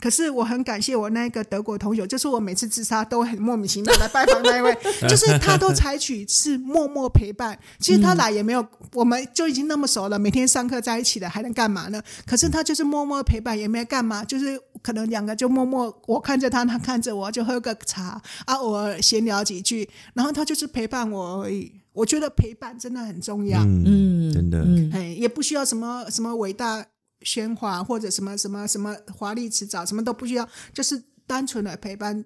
[0.04, 4.76] 可是我很感谢我那个德国同学，就是我每次自杀都很莫名其妙来拜访那一位，
[5.08, 7.58] 就是他都采取是默默陪伴。
[7.78, 12.02] 其实他来也没有，我们就已经那么熟了，每天上课在一起了，还能干嘛呢？
[12.26, 21.72] 可是他就是默默陪伴，也没干嘛，就是可能两个就默默，我看着他，他看着我，就喝个茶啊，偶尔闲聊几句，然后他就是陪伴我而已。
[21.94, 23.60] 我觉得陪伴真的很重要。
[23.64, 26.84] 嗯，真的，嗯哎，也不需要什么什么伟大
[27.24, 32.24] 喧哗或者什么什么什么华丽辞藻，什么都不需要，就是单纯的陪伴，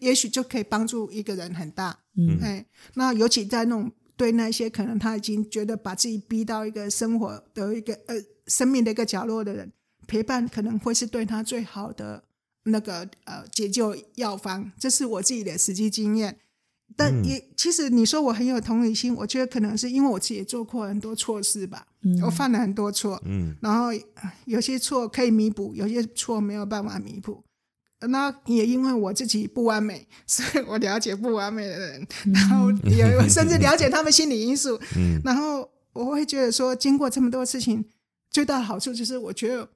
[0.00, 1.98] 也许就可以帮助一个人很大。
[2.16, 8.16] 嗯哎，那尤其在那种对那些可能他已经觉得把自己逼到一个生活的一个呃
[8.46, 9.72] 生命的一个角落的人，
[10.06, 12.24] 陪伴可能会是对他最好的
[12.64, 14.72] 那个呃解救药方。
[14.78, 16.40] 这是我自己的实际经验。
[16.96, 21.84] 但也、其实你说我很有同理心，我觉得可能是因为我自己也做过很多错事吧，
[22.24, 23.56] 我犯了很多错，嗯。
[23.60, 27.42] 然后呃有些错可以弥补，有些错没有办法弥补。
[28.00, 34.78] 那也因为我自己不完美， 所以我了解不完美的人，然后也甚至了解他们心理因素。
[34.96, 35.20] 嗯。
[35.24, 37.84] 然后我会觉得说，经过这么多事情，
[38.30, 39.68] 最大的好处就是，我觉得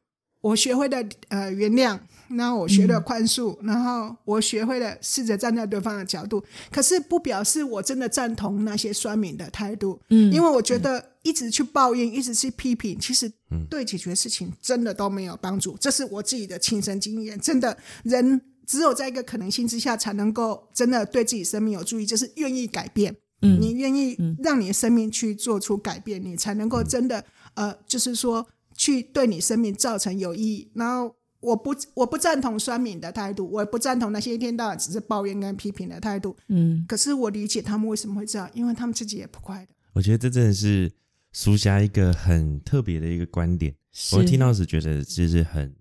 [0.43, 1.99] 我学会了呃原谅，
[2.37, 6.43] 然后我学了宽恕，然后我学会了试着站在对方的角度。
[6.71, 15.77] 可是不表示我真的赞同那些酸民的态度，嗯因为我觉得一直去抱怨，一直去批评，其实嗯对解决事情真的都没有帮助。
[15.79, 23.17] 这是我自己的亲身经验，真的人只有在一个可能性之下，才能够真的对自己生命有注意，就是愿意改变。
[23.43, 27.25] 嗯你愿意让你的生命去做出改变，你才能够真的
[27.55, 30.71] 呃，就是说去对你生命造成有意义。
[30.75, 36.37] 然后我不我不赞同酸敏的态度，我也不赞同那些一天到晚只是抱怨跟批评的态度。
[36.49, 39.69] 嗯可是我理解他们为什么会这样，因为他们自己也不快乐。
[39.95, 40.93] 我觉得这真的是
[41.33, 43.75] 苏霞一个很特别的一个观点，
[44.13, 45.75] 我听到时觉得就是很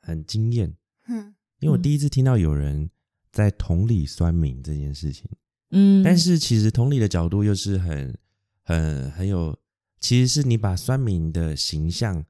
[0.00, 0.74] 很惊艳，
[1.08, 2.90] 嗯因为我第一次听到有人
[3.32, 5.28] 在同理酸敏这件事情。
[5.70, 8.16] 嗯，但是其实同理的角度又是很
[8.62, 9.58] 很很有，
[9.98, 12.24] 其实是你把酸敏的形象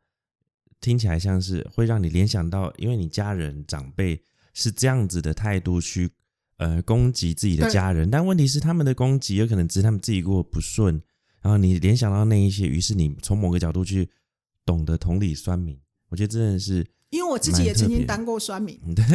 [0.85, 4.20] 听起来像是会让你联想到，因为你家人长辈
[4.53, 6.11] 是这样子的态度去
[6.59, 11.01] 呃攻击自己的家人，但问题是他们的攻击有可能只是他们自己过得不顺，
[11.41, 14.11] 然后你联想到那一些，于是你从某个角度去
[14.66, 15.80] 懂得同理酸民，
[16.11, 16.87] 我觉得真的是。
[17.15, 19.07] 因为我自己也曾经当过酸民，真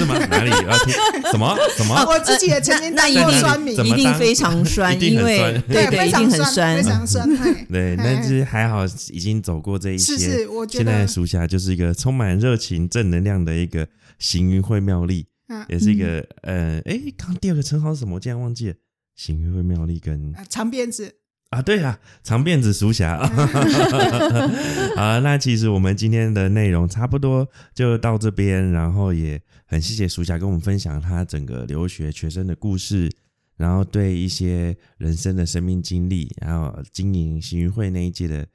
[0.00, 0.16] 的吗？
[0.30, 0.94] 哪里要听
[1.30, 1.94] 什么什么？
[2.08, 7.28] 我自己也曾经当过酸民怎，么当一定非常酸， 因为对对，非常一定很酸，非常酸。
[7.70, 10.16] 对，嘿但是还好已经走过这一些。
[10.16, 13.86] 是是，我觉现在属下就是一个充满热情、正能量的一个
[14.18, 18.14] 行云会妙丽，嗯也是一个呃，哎，刚刚第二个称号是什么？
[18.14, 18.74] 我竟然忘记了。
[19.16, 21.14] 行云会妙丽跟呃长辫子，
[21.54, 23.14] 啊，对啊，长辫子属侠。
[24.96, 33.08] 啊，那其实我们今天的内容差不多就到这边，然后也很谢谢属侠跟我们分享他整个留学学生的故事，
[33.56, 38.46] 然后对一些人生的生命经历，然后经营行运会那一届的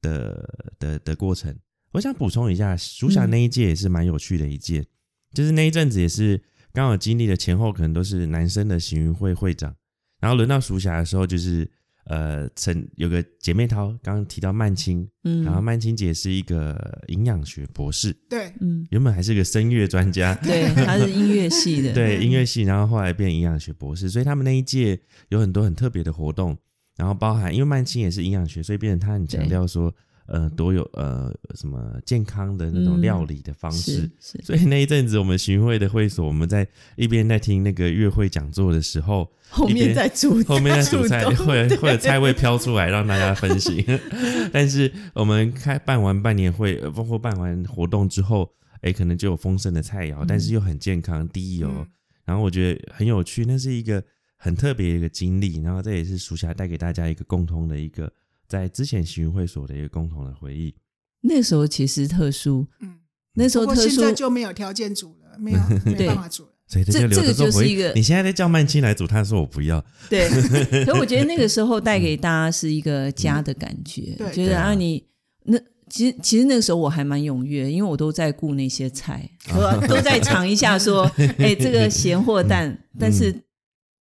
[0.00, 0.48] 的
[0.80, 1.54] 的的过程。
[1.92, 4.84] 我想补充一下，暑霞那一届也是蛮有趣的一届，
[5.32, 6.42] 就是那一阵子也是
[6.72, 9.74] 刚好经历了前后可能都是男生的行运会会长，
[10.20, 11.70] 然后轮到暑霞的时候，就是
[12.08, 24.98] 呃，曾有个姐妹淘，刚刚提到曼青，嗯，然后曼青姐是一个营养学博士，对，嗯，原本还是个声乐专家， 对，她是音乐系的，对音乐系，然后后来变营养学博士，所以他们那一届
[25.28, 26.56] 有很多很特别的活动，
[26.96, 29.94] 然后包含因为曼青也是营养学，所以变成她很强调说，
[30.28, 34.08] 呃，多有呃什么健康的那种嗯料理的方式。
[34.20, 36.66] 是是，所以那一阵子，我们巡会的会所，我们在
[36.96, 43.84] 一边在听那个乐会讲座的时候，后面在煮， 后面在煮菜，动或者或者菜味飘出来让大家分析。
[44.52, 48.50] 但是我们开办完半年会，呃包括办完活动之后，
[48.82, 51.86] 哎，可能就有丰盛的菜肴，但是又很健康、低油，嗯
[52.26, 54.04] 然后我觉得很有趣，那是一个
[54.36, 55.62] 很特别的一个经历。
[55.62, 58.12] 然后这也是暑假带给大家一个共通的一个
[58.48, 60.74] 在之前行云会所的一个共同的回忆。
[61.20, 62.98] 那时候其实特殊，嗯，
[63.34, 66.50] 那时候特殊在就没有条件煮了，没有 没办法煮了。
[66.66, 67.52] 所以这个着做回忆。
[67.52, 70.28] 就是一个你现在在叫曼青来煮，他说我不要，对，
[70.84, 75.02] 可我觉得那个时候带给大家是一个家的感觉，对觉得啊你
[75.44, 83.34] 那其实其实那个时候我还蛮踊跃，因为我都在顾那些菜， 我都在尝一下说，哎，这个咸或淡，但是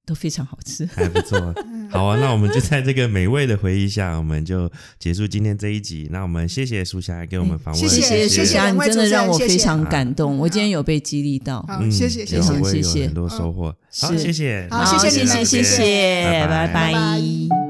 [0.08, 0.88] 都非常好吃。
[0.96, 1.54] 还不错。
[1.92, 6.08] 好啊，那我们就在这个美味的回忆下，我们就结束今天这一集。
[6.10, 8.46] 那我们谢谢苏霞给我们访问，谢谢谢谢。
[8.46, 11.62] 苏霞，你真的让我非常感动，嗯我今天有被激励到。
[11.68, 13.06] 好，嗯谢谢谢谢谢谢。
[13.08, 13.76] 很多收获。
[14.00, 17.67] 好，谢谢，好谢谢谢谢，谢谢，拜拜